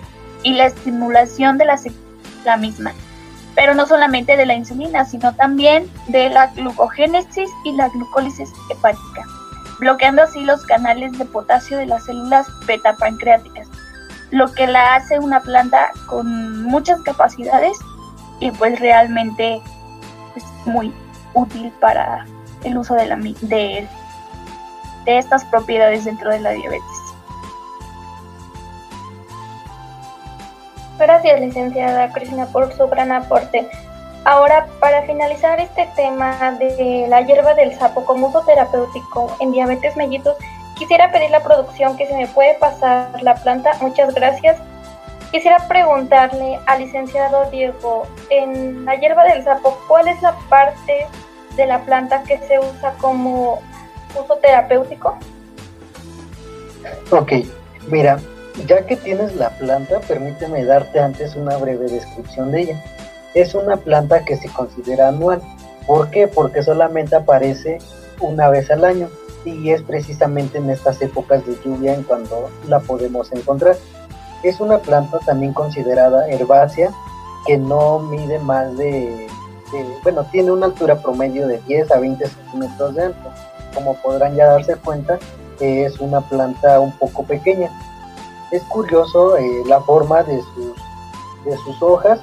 y 0.42 0.54
la 0.54 0.66
estimulación 0.66 1.58
de 1.58 1.64
la, 1.64 1.80
la 2.44 2.56
misma 2.56 2.92
pero 3.58 3.74
no 3.74 3.86
solamente 3.86 4.36
de 4.36 4.46
la 4.46 4.54
insulina, 4.54 5.04
sino 5.04 5.34
también 5.34 5.90
de 6.06 6.30
la 6.30 6.46
glucogénesis 6.46 7.50
y 7.64 7.72
la 7.72 7.88
glucólisis 7.88 8.52
hepática, 8.70 9.24
bloqueando 9.80 10.22
así 10.22 10.44
los 10.44 10.64
canales 10.64 11.18
de 11.18 11.24
potasio 11.24 11.76
de 11.76 11.86
las 11.86 12.04
células 12.04 12.46
beta 12.68 12.94
pancreáticas, 12.94 13.66
lo 14.30 14.52
que 14.52 14.68
la 14.68 14.94
hace 14.94 15.18
una 15.18 15.40
planta 15.40 15.90
con 16.06 16.62
muchas 16.66 17.00
capacidades 17.02 17.76
y 18.38 18.52
pues 18.52 18.78
realmente 18.78 19.60
es 20.36 20.44
muy 20.64 20.94
útil 21.34 21.72
para 21.80 22.26
el 22.62 22.78
uso 22.78 22.94
de, 22.94 23.06
la, 23.06 23.16
de, 23.16 23.88
de 25.04 25.18
estas 25.18 25.44
propiedades 25.46 26.04
dentro 26.04 26.30
de 26.30 26.38
la 26.38 26.50
diabetes. 26.50 27.07
Gracias, 30.98 31.40
licenciada 31.40 32.12
Cristina, 32.12 32.46
por 32.46 32.72
su 32.72 32.88
gran 32.88 33.12
aporte. 33.12 33.68
Ahora, 34.24 34.66
para 34.80 35.02
finalizar 35.02 35.60
este 35.60 35.88
tema 35.94 36.56
de 36.58 37.06
la 37.08 37.20
hierba 37.22 37.54
del 37.54 37.78
sapo 37.78 38.04
como 38.04 38.28
uso 38.28 38.42
terapéutico 38.42 39.34
en 39.40 39.52
diabetes 39.52 39.96
mellitus, 39.96 40.34
quisiera 40.76 41.10
pedir 41.12 41.30
la 41.30 41.40
producción 41.40 41.96
que 41.96 42.06
se 42.06 42.16
me 42.16 42.26
puede 42.26 42.54
pasar 42.54 43.22
la 43.22 43.36
planta. 43.36 43.72
Muchas 43.80 44.12
gracias. 44.14 44.58
Quisiera 45.30 45.68
preguntarle 45.68 46.58
al 46.66 46.80
licenciado 46.80 47.48
Diego, 47.50 48.06
en 48.30 48.84
la 48.84 48.96
hierba 48.96 49.24
del 49.24 49.44
sapo, 49.44 49.78
¿cuál 49.86 50.08
es 50.08 50.20
la 50.20 50.34
parte 50.48 51.06
de 51.56 51.66
la 51.66 51.80
planta 51.80 52.22
que 52.22 52.38
se 52.38 52.58
usa 52.58 52.94
como 53.00 53.60
uso 54.18 54.36
terapéutico? 54.36 55.16
Ok, 57.10 57.32
mira, 57.88 58.18
ya 58.66 58.86
que 58.86 58.96
tienes 58.96 59.34
la 59.36 59.50
planta, 59.50 60.00
permíteme 60.00 60.64
darte 60.64 61.00
antes 61.00 61.36
una 61.36 61.56
breve 61.56 61.86
descripción 61.86 62.50
de 62.50 62.62
ella. 62.62 62.84
Es 63.34 63.54
una 63.54 63.76
planta 63.76 64.24
que 64.24 64.36
se 64.36 64.48
considera 64.48 65.08
anual. 65.08 65.40
¿Por 65.86 66.10
qué? 66.10 66.28
Porque 66.28 66.62
solamente 66.62 67.16
aparece 67.16 67.78
una 68.20 68.48
vez 68.48 68.70
al 68.70 68.84
año 68.84 69.08
y 69.44 69.70
es 69.70 69.82
precisamente 69.82 70.58
en 70.58 70.70
estas 70.70 71.00
épocas 71.00 71.46
de 71.46 71.56
lluvia 71.64 71.94
en 71.94 72.02
cuando 72.02 72.50
la 72.66 72.80
podemos 72.80 73.30
encontrar. 73.32 73.76
Es 74.42 74.60
una 74.60 74.78
planta 74.78 75.18
también 75.20 75.52
considerada 75.52 76.28
herbácea 76.28 76.90
que 77.46 77.56
no 77.56 77.98
mide 78.00 78.38
más 78.38 78.76
de, 78.76 79.26
bueno, 80.02 80.24
tiene 80.30 80.50
una 80.50 80.66
altura 80.66 81.00
promedio 81.00 81.46
de 81.46 81.58
10 81.66 81.90
a 81.92 81.98
20 81.98 82.26
centímetros 82.26 82.94
de 82.94 83.04
alto. 83.04 83.30
Como 83.74 83.94
podrán 83.96 84.34
ya 84.34 84.46
darse 84.46 84.76
cuenta, 84.76 85.18
es 85.60 85.98
una 86.00 86.20
planta 86.20 86.80
un 86.80 86.92
poco 86.92 87.24
pequeña 87.24 87.70
es 88.50 88.62
curioso 88.64 89.36
eh, 89.36 89.62
la 89.66 89.80
forma 89.80 90.22
de 90.22 90.40
sus, 90.40 90.74
de 91.44 91.56
sus 91.58 91.82
hojas 91.82 92.20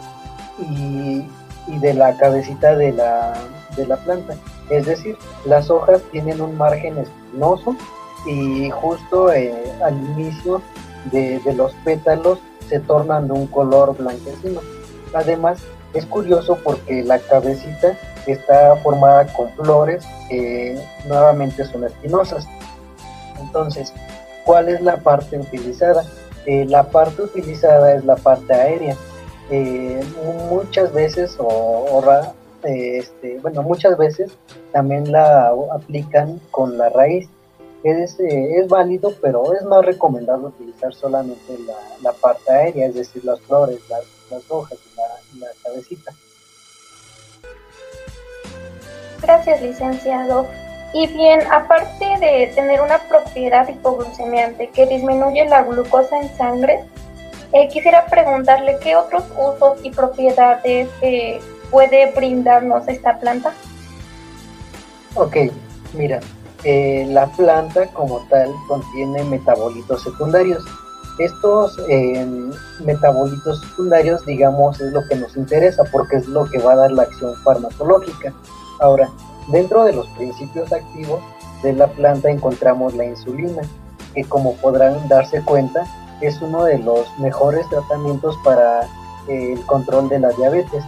y, 0.60 1.28
de 1.68 1.94
la 1.96 2.16
cabecita 2.18 2.76
de 2.76 2.92
la, 2.92 3.34
de 3.76 3.88
la 3.88 3.98
planta. 3.98 4.36
Es 4.70 4.86
decir, 4.86 5.18
las 5.46 5.70
hojas 5.70 6.02
tienen 6.12 6.40
un 6.40 6.56
margen 6.58 6.98
espinoso 6.98 7.76
y 8.26 8.70
justo 8.70 9.32
eh, 9.34 9.54
al 9.84 9.96
inicio 10.12 10.62
de, 11.12 11.42
los 11.56 11.74
pétalos 11.84 12.40
se 12.70 12.80
tornan 12.80 13.28
de 13.28 13.34
un 13.34 13.48
color 13.48 13.96
blanquecino. 13.98 14.62
Además, 15.14 15.60
es 15.94 16.06
curioso 16.06 16.58
porque 16.64 17.04
la 17.04 17.20
cabecita 17.20 17.98
está 18.28 18.76
formada 18.78 19.32
con 19.34 19.50
flores 19.54 20.06
que 20.30 20.80
nuevamente 21.08 21.66
son 21.66 21.84
espinosas. 21.84 22.48
Entonces, 23.40 23.94
¿Cuál 24.46 24.70
es 24.70 24.82
la 24.82 24.98
parte 24.98 25.40
utilizada? 25.40 26.06
Eh, 26.46 26.66
la 26.66 26.84
parte 26.84 27.24
utilizada 27.24 27.96
es 27.96 28.06
la 28.06 28.16
parte 28.16 28.54
aérea. 28.54 28.96
Eh, 29.50 30.00
muchas 30.50 30.94
veces, 30.94 31.36
o, 31.40 32.04
eh, 32.64 32.98
este, 33.00 33.40
bueno, 33.40 33.64
muchas 33.64 33.98
veces 33.98 34.32
también 34.72 35.12
la 35.12 35.52
aplican 35.72 36.40
con 36.52 36.78
la 36.78 36.90
raíz. 36.90 37.28
Es, 37.84 38.20
es 38.20 38.68
válido, 38.68 39.14
pero 39.22 39.54
es 39.54 39.64
más 39.64 39.86
recomendable 39.86 40.48
utilizar 40.48 40.94
solamente 40.94 41.56
la, 42.02 42.12
parte 42.14 42.52
aérea, 42.52 42.88
es 42.88 42.96
decir, 42.96 43.24
las 43.26 43.40
flores, 43.42 43.80
las, 43.90 44.42
hojas 44.50 44.78
y 44.92 45.40
la, 45.40 45.48
la 45.48 45.54
cabecita. 45.64 46.12
Gracias, 49.22 49.62
licenciado. 49.62 50.48
Y 50.96 51.08
bien, 51.08 51.42
aparte 51.52 52.06
de 52.22 52.54
tener 52.56 52.80
una 52.80 53.00
propiedad 53.00 53.68
hipoglucemiante 53.68 54.70
que 54.70 54.86
disminuye 54.86 55.44
la 55.44 55.64
glucosa 55.64 56.22
en 56.22 56.34
sangre, 56.38 56.86
eh, 57.52 57.68
quisiera 57.68 58.06
preguntarle 58.06 58.78
qué 58.82 58.96
otros 58.96 59.26
usos 59.38 59.78
y 59.84 59.90
propiedades 59.92 60.88
eh, 61.02 61.42
puede 61.70 62.14
brindarnos 62.14 62.88
esta 62.88 63.20
planta. 63.20 63.52
Ok, 65.16 65.36
mira, 65.94 66.22
eh, 66.64 67.06
la 67.10 67.28
planta 67.28 67.88
como 67.88 68.20
tal 68.30 68.54
contiene 68.70 69.22
metabolitos 69.26 70.02
secundarios. 70.02 70.64
Estos 71.20 71.78
metabolitos 72.80 73.60
secundarios, 73.60 74.26
digamos, 74.26 74.80
es 74.80 74.94
lo 74.94 75.06
que 75.10 75.16
nos 75.16 75.36
interesa 75.36 75.84
porque 75.92 76.16
es 76.16 76.28
lo 76.28 76.46
que 76.46 76.60
va 76.60 76.72
a 76.72 76.78
dar 76.78 76.92
la 76.94 77.04
acción 77.04 77.36
farmacológica. 77.44 78.34
Ahora, 78.80 79.10
Dentro 79.48 79.84
de 79.84 79.94
los 79.94 80.08
principios 80.10 80.72
activos 80.72 81.22
de 81.62 81.74
la 81.74 81.88
planta 81.88 82.30
encontramos 82.30 82.96
la 82.96 83.06
insulina, 83.06 83.62
que 84.14 84.24
como 84.24 84.54
podrán 84.56 85.08
darse 85.08 85.42
cuenta 85.42 85.86
es 86.22 86.42
uno 86.42 86.64
de 86.64 86.80
los 86.80 87.08
mejores 87.20 87.68
tratamientos 87.70 88.38
para 88.44 88.84
eh, 89.28 89.54
el 89.54 89.66
control 89.66 90.10
de 90.10 90.20
la 90.20 90.30
diabetes 90.30 90.84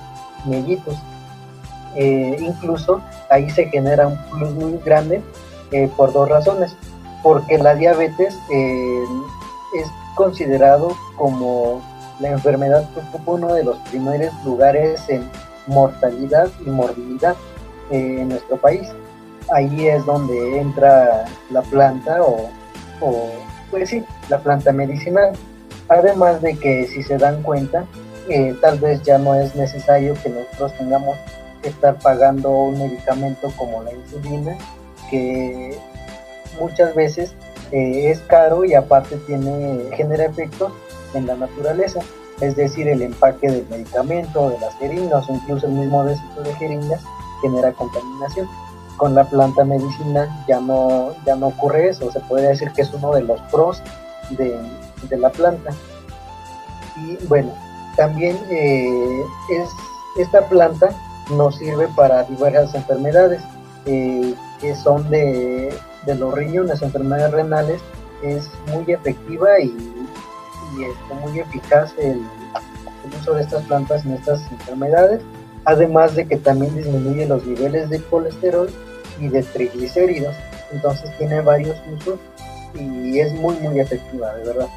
mellitus. 0.45 0.95
Eh, 1.95 2.37
incluso 2.39 3.01
ahí 3.29 3.49
se 3.49 3.65
genera 3.65 4.07
un 4.07 4.17
plus 4.29 4.51
muy 4.51 4.79
grande 4.83 5.21
eh, 5.71 5.89
por 5.95 6.13
dos 6.13 6.29
razones, 6.29 6.75
porque 7.23 7.57
la 7.57 7.75
diabetes 7.75 8.37
es 8.49 9.87
considerado 10.15 10.95
como 11.17 11.81
la 12.19 12.29
enfermedad 12.29 12.89
que 12.93 13.01
ocupa 13.01 13.33
uno 13.33 13.53
de 13.53 13.63
los 13.63 13.77
primeros 13.89 14.33
lugares 14.45 15.01
en 15.09 15.29
mortalidad 15.67 16.49
y 16.65 16.69
morbilidad 16.69 17.35
en 17.89 18.29
nuestro 18.29 18.57
país. 18.57 18.87
Ahí 19.49 19.87
es 19.87 20.05
donde 20.05 20.59
entra 20.59 21.25
la 21.51 21.61
planta 21.61 22.21
o, 22.21 22.49
pues 23.71 23.89
sí, 23.89 24.03
la 24.29 24.39
planta 24.39 24.71
medicinal. 24.71 25.33
Además 25.89 26.41
de 26.41 26.57
que 26.57 26.85
si 26.87 27.01
se 27.01 27.17
dan 27.17 27.41
cuenta, 27.43 27.85
eh, 28.27 28.55
tal 28.61 28.79
vez 28.79 29.01
ya 29.03 29.17
no 29.17 29.35
es 29.35 29.55
necesario 29.55 30.15
que 30.21 30.29
nosotros 30.29 30.73
tengamos 30.77 31.17
que 31.61 31.69
estar 31.69 31.97
pagando 31.99 32.49
un 32.49 32.77
medicamento 32.77 33.51
como 33.55 33.83
la 33.83 33.93
insulina, 33.93 34.57
que 35.09 35.77
muchas 36.59 36.93
veces 36.93 37.33
eh, 37.71 38.11
es 38.11 38.19
caro 38.19 38.65
y 38.65 38.73
aparte 38.73 39.15
tiene 39.27 39.83
genera 39.95 40.25
efectos 40.25 40.73
en 41.13 41.25
la 41.25 41.35
naturaleza. 41.35 42.01
es 42.41 42.55
decir, 42.55 42.87
el 42.87 43.01
empaque 43.01 43.49
del 43.49 43.65
medicamento, 43.69 44.49
de 44.49 44.59
las 44.59 44.75
jeringas 44.75 45.27
o 45.29 45.33
incluso 45.33 45.65
el 45.67 45.73
mismo 45.73 46.03
desecho 46.03 46.43
de 46.43 46.53
jeringas 46.55 47.01
genera 47.41 47.73
contaminación. 47.73 48.47
Con 48.97 49.13
la 49.13 49.23
planta 49.25 49.63
medicinal 49.63 50.27
ya 50.47 50.59
no, 50.59 51.11
ya 51.25 51.35
no 51.35 51.47
ocurre 51.47 51.89
eso, 51.89 52.11
se 52.11 52.19
puede 52.21 52.47
decir 52.47 52.71
que 52.71 52.81
es 52.81 52.93
uno 52.93 53.13
de 53.13 53.21
los 53.21 53.39
pros 53.51 53.81
de, 54.31 54.59
la 55.17 55.29
planta. 55.29 55.71
Y 56.95 57.15
bueno, 57.27 57.53
también 57.95 58.37
eh, 58.49 59.21
es, 59.51 59.69
esta 60.17 60.41
planta 60.49 60.89
nos 61.31 61.57
sirve 61.57 61.87
para 61.89 62.23
diversas 62.23 62.73
enfermedades 62.73 63.41
eh, 63.85 64.33
que 64.59 64.75
son 64.75 65.07
de, 65.11 65.77
de 66.05 66.15
los 66.15 66.33
riñones, 66.33 66.81
enfermedades 66.81 67.31
renales, 67.31 67.81
es 68.23 68.49
muy 68.73 68.91
efectiva 68.91 69.59
y 69.59 69.97
y 70.75 70.83
es 70.83 70.95
muy 71.21 71.39
eficaz 71.39 71.93
el, 71.97 72.21
uso 73.21 73.33
de 73.33 73.41
estas 73.41 73.63
plantas 73.65 74.05
en 74.05 74.13
estas 74.13 74.51
enfermedades, 74.51 75.21
además 75.67 76.15
de 76.15 76.25
que 76.25 76.37
también 76.37 76.73
disminuye 76.75 77.25
los 77.25 77.45
niveles 77.45 77.89
de 77.89 78.01
colesterol 78.03 78.69
y 79.19 79.27
de 79.27 79.43
triglicéridos, 79.43 80.33
entonces 80.71 81.11
tiene 81.17 81.41
varios 81.41 81.75
usos 81.93 82.19
y 82.73 83.19
es 83.19 83.33
muy 83.33 83.53
muy 83.55 83.81
efectiva, 83.81 84.33
de 84.35 84.45
verdad. 84.45 84.67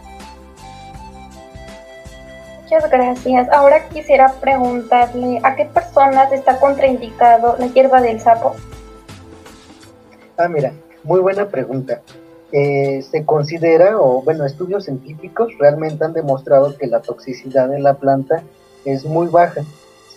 Muchas 2.63 2.91
gracias. 2.91 3.49
Ahora 3.53 3.89
quisiera 3.89 4.33
preguntarle 4.41 5.39
a 5.45 5.55
qué 5.55 5.67
personas 5.67 6.33
está 6.33 6.59
contraindicado 6.59 7.57
la 7.59 7.69
hierba 7.69 8.01
del 8.01 8.21
sapo. 8.21 8.57
Ah, 10.37 10.49
mira, 10.49 10.73
muy 11.05 11.21
buena 11.21 11.47
pregunta. 11.49 12.01
Eh, 12.51 13.03
se 13.09 13.25
considera, 13.25 13.97
o 13.97 14.23
bueno, 14.23 14.45
estudios 14.45 14.87
científicos 14.87 15.53
realmente 15.61 16.05
han 16.05 16.15
demostrado 16.15 16.77
que 16.77 16.89
la 16.89 17.01
toxicidad 17.01 17.69
de 17.69 17.79
la 17.79 17.95
planta 17.95 18.43
es 18.85 19.05
muy 19.05 19.29
baja. 19.29 19.63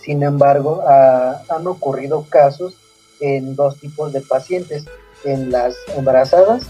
Sin 0.04 0.22
embargo, 0.22 0.82
han 0.86 1.66
ocurrido 1.66 2.26
casos 2.28 2.76
en 3.20 3.56
dos 3.56 3.78
tipos 3.80 4.12
de 4.12 4.20
pacientes, 4.20 4.84
en 5.24 5.50
las 5.50 5.74
embarazadas 5.96 6.64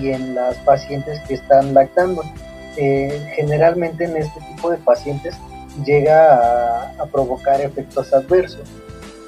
y 0.00 0.10
en 0.10 0.34
las 0.34 0.56
pacientes 0.58 1.20
que 1.28 1.34
están 1.34 1.74
lactando. 1.74 2.22
Eh, 2.76 3.24
generalmente 3.36 4.04
en 4.04 4.16
este 4.16 4.40
tipo 4.40 4.70
de 4.70 4.78
pacientes 4.78 5.36
llega 5.84 6.90
a 6.98 7.06
provocar 7.06 7.60
efectos 7.60 8.12
adversos. 8.12 8.68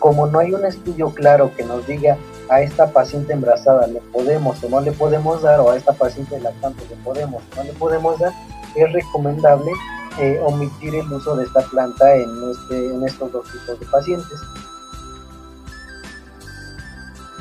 Como 0.01 0.27
no 0.27 0.41
hay 0.41 0.53
un 0.53 0.65
estudio 0.65 1.11
claro 1.11 1.55
que 1.57 1.63
nos 1.63 1.87
diga 1.87 2.17
a 2.49 2.61
esta 2.61 2.89
paciente 2.89 3.33
embarazada 3.33 3.87
le 3.87 4.01
podemos 4.01 4.63
o 4.65 4.69
no 4.69 4.81
le 4.81 4.93
podemos 4.93 5.43
dar, 5.43 5.61
o 5.61 5.71
a 5.71 5.77
esta 5.77 5.93
paciente 5.93 6.41
lactante 6.41 6.83
le 6.91 6.97
podemos 6.97 7.43
o 7.53 7.57
no 7.57 7.65
le 7.65 7.73
podemos 7.75 8.19
dar, 8.19 8.33
es 8.75 8.93
recomendable 8.93 9.71
eh, 10.19 10.41
omitir 10.45 10.95
el 10.95 11.13
uso 11.13 11.37
de 11.37 11.45
esta 11.45 11.61
planta 11.63 12.15
en, 12.15 12.51
este, 12.51 12.95
en 12.95 13.05
estos 13.05 13.33
dos 13.33 13.45
tipos 13.51 13.81
de 13.81 13.87
pacientes. 13.87 14.41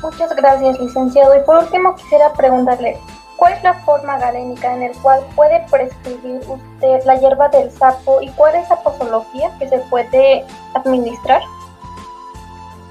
Muchas 0.02 0.34
gracias, 0.36 0.78
licenciado. 0.80 1.34
Y 1.36 1.40
por 1.44 1.58
último, 1.58 1.94
quisiera 1.94 2.32
preguntarle, 2.34 2.98
¿cuál 3.38 3.54
es 3.54 3.62
la 3.62 3.74
forma 3.84 4.18
galénica 4.18 4.74
en 4.74 4.82
el 4.82 4.92
cual 4.98 5.20
puede 5.34 5.64
prescribir 5.70 6.40
usted 6.46 7.04
la 7.06 7.16
hierba 7.16 7.48
del 7.48 7.70
sapo 7.70 8.20
y 8.20 8.28
cuál 8.30 8.54
es 8.56 8.68
la 8.68 8.76
posología 8.82 9.56
que 9.58 9.68
se 9.68 9.78
puede 9.90 10.44
administrar? 10.74 11.40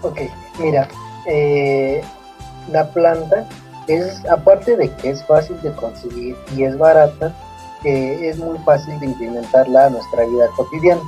Ok, 0.02 0.22
mira, 0.60 0.88
eh, 1.28 2.04
la 2.72 2.88
planta 2.90 3.46
es, 3.88 4.26
aparte 4.26 4.76
de 4.76 4.90
que 4.96 5.12
es 5.12 5.24
fácil 5.26 5.62
de 5.62 5.72
conseguir 5.74 6.36
y 6.56 6.64
es 6.64 6.78
barata, 6.78 7.34
eh, 7.84 8.30
es 8.30 8.38
muy 8.38 8.58
fácil 8.60 9.00
de 9.00 9.08
implementarla 9.08 9.86
a 9.86 9.90
nuestra 9.90 10.26
vida 10.26 10.48
cotidiana. 10.56 11.02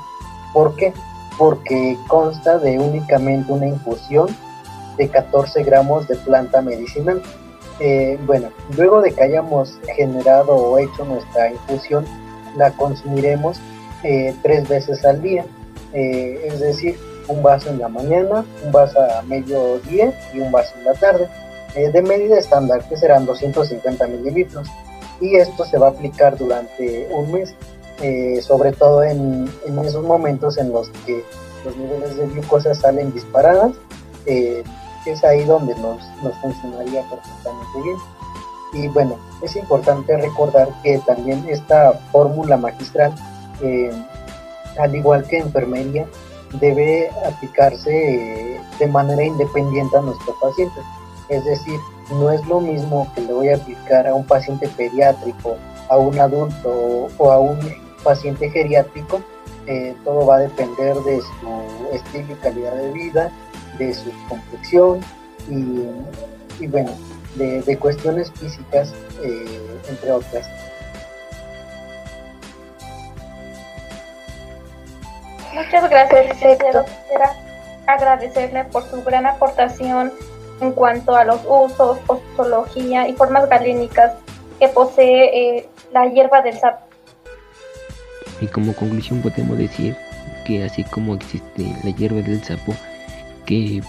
¿Por 0.54 0.76
qué? 0.76 0.94
Porque 1.38 1.98
consta 2.08 2.58
de 2.58 2.80
únicamente 2.80 3.52
una 3.52 3.68
infusión 3.68 4.28
de 4.98 5.10
14 5.10 5.64
gramos 5.64 6.08
de 6.08 6.16
planta 6.16 6.62
medicinal. 6.62 7.22
Eh, 7.80 8.18
bueno, 8.26 8.50
luego 8.78 9.02
de 9.02 9.12
que 9.12 9.24
hayamos 9.24 9.78
generado 9.96 10.56
o 10.56 10.78
hecho 10.78 11.04
nuestra 11.06 11.52
infusión, 11.52 12.06
la 12.56 12.72
consumiremos 12.72 13.60
tres 14.44 14.68
veces 14.70 15.04
al 15.04 15.22
día. 15.22 15.46
es 15.92 16.60
decir, 16.60 16.96
un 17.28 17.42
vaso 17.42 17.70
en 17.70 17.80
la 17.80 17.88
mañana, 17.88 18.46
un 18.64 18.72
vaso 18.72 19.00
a 19.00 19.22
mediodía 19.24 20.14
y 20.34 20.40
un 20.40 20.52
vaso 20.52 20.74
en 20.78 20.86
la 20.86 20.94
tarde, 20.94 21.28
eh, 21.76 21.90
de 21.92 22.02
medida 22.02 22.38
estándar, 22.38 22.88
que 22.88 22.98
serán 22.98 23.26
250 23.26 24.08
mililitros. 24.08 24.68
Y 25.22 25.36
esto 25.36 25.66
se 25.66 25.78
va 25.78 25.88
a 25.88 25.90
aplicar 25.92 26.38
durante 26.38 27.08
un 27.12 27.32
mes, 27.32 27.54
eh, 28.02 28.42
sobre 28.42 28.72
todo 28.74 29.04
en, 29.04 29.50
esos 29.84 30.04
momentos 30.04 30.58
en 30.58 30.72
los 30.72 30.90
que 31.06 31.24
los 31.64 31.76
niveles 31.78 32.18
de 32.18 32.28
glucosa 32.28 32.76
salen 32.76 33.14
disparadas, 33.14 33.72
eh, 34.26 34.64
es 35.06 35.24
ahí 35.24 35.46
donde 35.46 35.76
nos, 35.76 36.02
nos 36.24 36.36
funcionaría 36.42 37.02
perfectamente 37.10 37.82
bien. 37.84 37.98
Y 38.74 38.88
bueno, 38.90 39.18
es 39.42 39.56
importante 39.56 40.18
recordar 40.18 40.68
que 40.84 41.00
también 41.00 41.46
esta 41.48 41.94
fórmula 42.12 42.58
magistral, 42.58 43.14
al 44.78 44.96
igual 44.96 45.26
que 45.28 45.38
enfermería, 45.38 46.06
debe 46.60 47.10
aplicarse 47.26 47.92
eh, 47.92 48.62
de 48.80 48.88
manera 48.88 49.24
independiente 49.24 49.98
a 49.98 50.02
nuestro 50.02 50.36
paciente. 50.40 50.80
Es 51.30 51.44
decir, 51.46 51.80
no 52.12 52.32
es 52.32 52.46
lo 52.46 52.60
mismo 52.60 53.12
que 53.16 53.22
le 53.22 53.34
voy 53.34 53.50
a 53.50 53.56
aplicar 53.56 54.08
a 54.08 54.14
un 54.14 54.26
paciente 54.26 54.68
pediátrico, 54.70 55.58
a 55.90 55.98
un 55.98 56.20
adulto 56.20 57.10
o 57.18 57.32
a 57.32 57.40
un 57.40 57.60
paciente 58.04 58.50
geriátrico. 58.50 59.22
Eh, 59.68 59.96
todo 60.04 60.28
va 60.28 60.36
a 60.36 60.40
depender 60.40 60.96
de 60.98 61.22
su 61.22 61.90
estilo 61.92 62.34
y 62.34 62.36
calidad 62.36 62.76
de 62.76 62.92
vida, 62.92 63.32
de 63.80 63.94
su 63.94 64.12
complexión 64.30 65.00
y, 65.50 66.68
bueno, 66.68 66.92
de, 67.36 67.78
cuestiones 67.78 68.32
físicas, 68.32 68.94
eh, 69.24 69.80
entre 69.90 70.12
otras. 70.12 70.48
Muchas 75.54 75.90
gracias, 75.90 76.34
Quisiera 76.34 76.86
agradecerle 77.88 78.66
por 78.66 78.84
su 78.90 79.04
gran 79.04 79.26
aportación 79.26 80.12
en 80.62 80.72
cuanto 80.72 81.16
a 81.16 81.26
los 81.26 81.40
usos, 81.48 81.98
postología 82.00 83.08
y 83.08 83.14
formas 83.14 83.50
galínicas 83.50 84.14
que 84.60 84.68
posee 84.70 85.58
eh, 85.58 85.70
la 85.92 86.08
hierba 86.08 86.42
del 86.42 86.58
sapo. 86.58 86.86
Y 88.42 88.48
como 88.48 88.74
conclusión 88.74 89.22
podemos 89.22 89.58
decir 89.58 89.96
que 90.46 90.64
así 90.64 90.84
como 90.84 91.16
existe 91.16 91.76
la 91.84 91.92
hierba 91.92 92.22
del 92.22 92.44
sapo, 92.44 92.74
que 93.46 93.82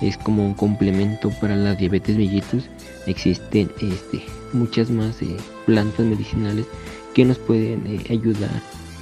es 0.00 0.18
como 0.18 0.44
un 0.44 0.54
complemento 0.54 1.30
para 1.40 1.56
la 1.56 1.74
diabetes 1.74 2.16
mellitus, 2.16 2.68
existen 3.06 3.70
este, 3.80 4.22
muchas 4.52 4.90
más 4.90 5.20
eh, 5.22 5.36
plantas 5.66 6.04
medicinales 6.06 6.66
que 7.14 7.24
nos 7.24 7.38
pueden 7.38 7.86
eh, 7.86 8.04
ayudar 8.10 8.50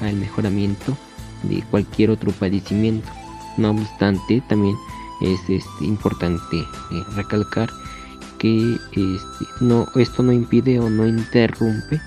al 0.00 0.14
mejoramiento 0.14 0.96
de 1.42 1.62
cualquier 1.70 2.10
otro 2.10 2.32
padecimiento. 2.32 3.08
No 3.56 3.70
obstante, 3.70 4.42
también 4.48 4.76
es 5.20 5.40
este, 5.48 5.84
importante 5.84 6.58
eh, 6.58 7.04
recalcar 7.14 7.70
que 8.38 8.74
este, 8.92 9.44
no, 9.60 9.86
esto 9.96 10.22
no 10.22 10.32
impide 10.32 10.80
o 10.80 10.88
no 10.88 11.06
interrumpe 11.06 12.00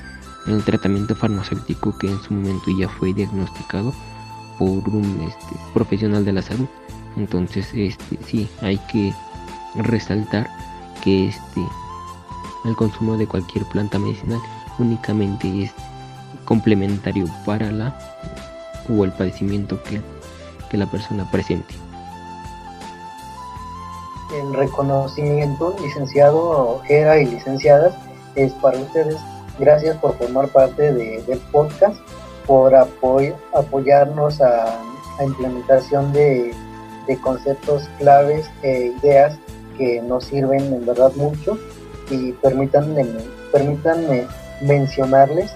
el 0.48 0.64
tratamiento 0.64 1.16
farmacéutico 1.16 1.98
que 1.98 2.08
en 2.08 2.22
su 2.22 2.34
momento 2.34 2.72
ya 2.78 2.90
fue 2.90 3.14
diagnosticado 3.14 3.94
por 4.58 4.90
un 4.90 5.22
este, 5.22 5.56
profesional 5.74 6.26
de 6.26 6.34
la 6.34 6.42
salud. 6.42 6.68
Entonces, 7.16 7.68
sí, 8.26 8.50
hay 8.62 8.78
que 8.92 9.14
resaltar 9.76 10.50
que 11.04 11.32
el 12.66 12.76
consumo 12.76 13.18
de 13.18 13.28
cualquier 13.28 13.66
planta 13.66 14.00
medicinal 14.00 14.40
únicamente 14.80 15.64
es 15.64 15.72
complementario 16.46 17.26
para 17.46 17.72
la 17.72 17.98
o 18.90 19.04
el 19.06 19.12
padecimiento 19.12 19.80
que 19.84 20.78
la 20.78 20.90
persona 20.90 21.30
presente. 21.30 21.83
El 24.34 24.54
reconocimiento, 24.54 25.76
licenciado 25.82 26.76
Ojera 26.78 27.20
y 27.20 27.26
licenciadas, 27.26 27.94
es 28.36 28.52
para 28.54 28.80
ustedes. 28.80 29.18
Gracias 29.60 29.98
por 29.98 30.18
formar 30.18 30.48
parte 30.48 30.92
de, 30.92 31.22
del 31.24 31.40
podcast, 31.52 31.96
por 32.48 32.74
apoyarnos 32.76 34.42
a, 34.42 34.80
a 35.20 35.24
implementación 35.24 36.12
de, 36.14 36.54
conceptos 37.22 37.90
claves 38.00 38.50
e 38.64 38.94
ideas 39.02 39.38
que 39.78 40.02
nos 40.02 40.26
sirven 40.26 40.74
en 40.74 40.86
verdad 40.86 41.12
mucho 41.16 41.60
y 42.10 42.32
permítanme, 42.32 43.06
permítanme 43.52 44.26
mencionarles 44.62 45.54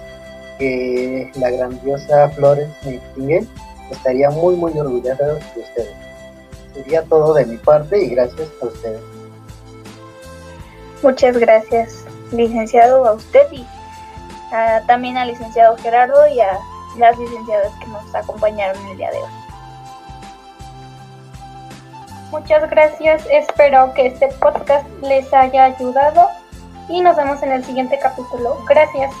que 0.58 1.32
la 1.36 1.50
grandiosa 1.50 2.28
Flores 2.30 2.68
Nightingale 2.84 3.46
estaría 3.90 4.30
muy 4.30 4.56
muy 4.56 4.78
orgullosa 4.78 5.24
de 5.24 5.34
ustedes. 5.34 6.07
Sería 6.74 7.02
todo 7.04 7.34
de 7.34 7.46
mi 7.46 7.56
parte 7.56 8.04
y 8.04 8.10
gracias 8.10 8.48
a 8.62 8.66
ustedes. 8.66 9.00
Muchas 11.02 11.36
gracias, 11.36 12.04
licenciado, 12.32 13.06
a 13.06 13.12
usted 13.12 13.46
y 13.52 13.64
también 14.86 15.16
al 15.16 15.28
licenciado 15.28 15.76
Gerardo 15.76 16.26
y 16.28 16.40
a 16.40 16.58
las 16.96 17.18
licenciadas 17.18 17.72
que 17.80 17.86
nos 17.86 18.14
acompañaron 18.14 18.84
el 18.88 18.96
día 18.96 19.10
de 19.10 19.18
hoy. 19.18 19.30
Muchas 22.30 22.68
gracias, 22.68 23.24
espero 23.30 23.92
que 23.94 24.06
este 24.08 24.28
podcast 24.40 24.86
les 25.02 25.32
haya 25.32 25.64
ayudado 25.64 26.28
y 26.88 27.00
nos 27.00 27.16
vemos 27.16 27.42
en 27.42 27.52
el 27.52 27.64
siguiente 27.64 27.98
capítulo. 28.02 28.58
Gracias. 28.68 29.14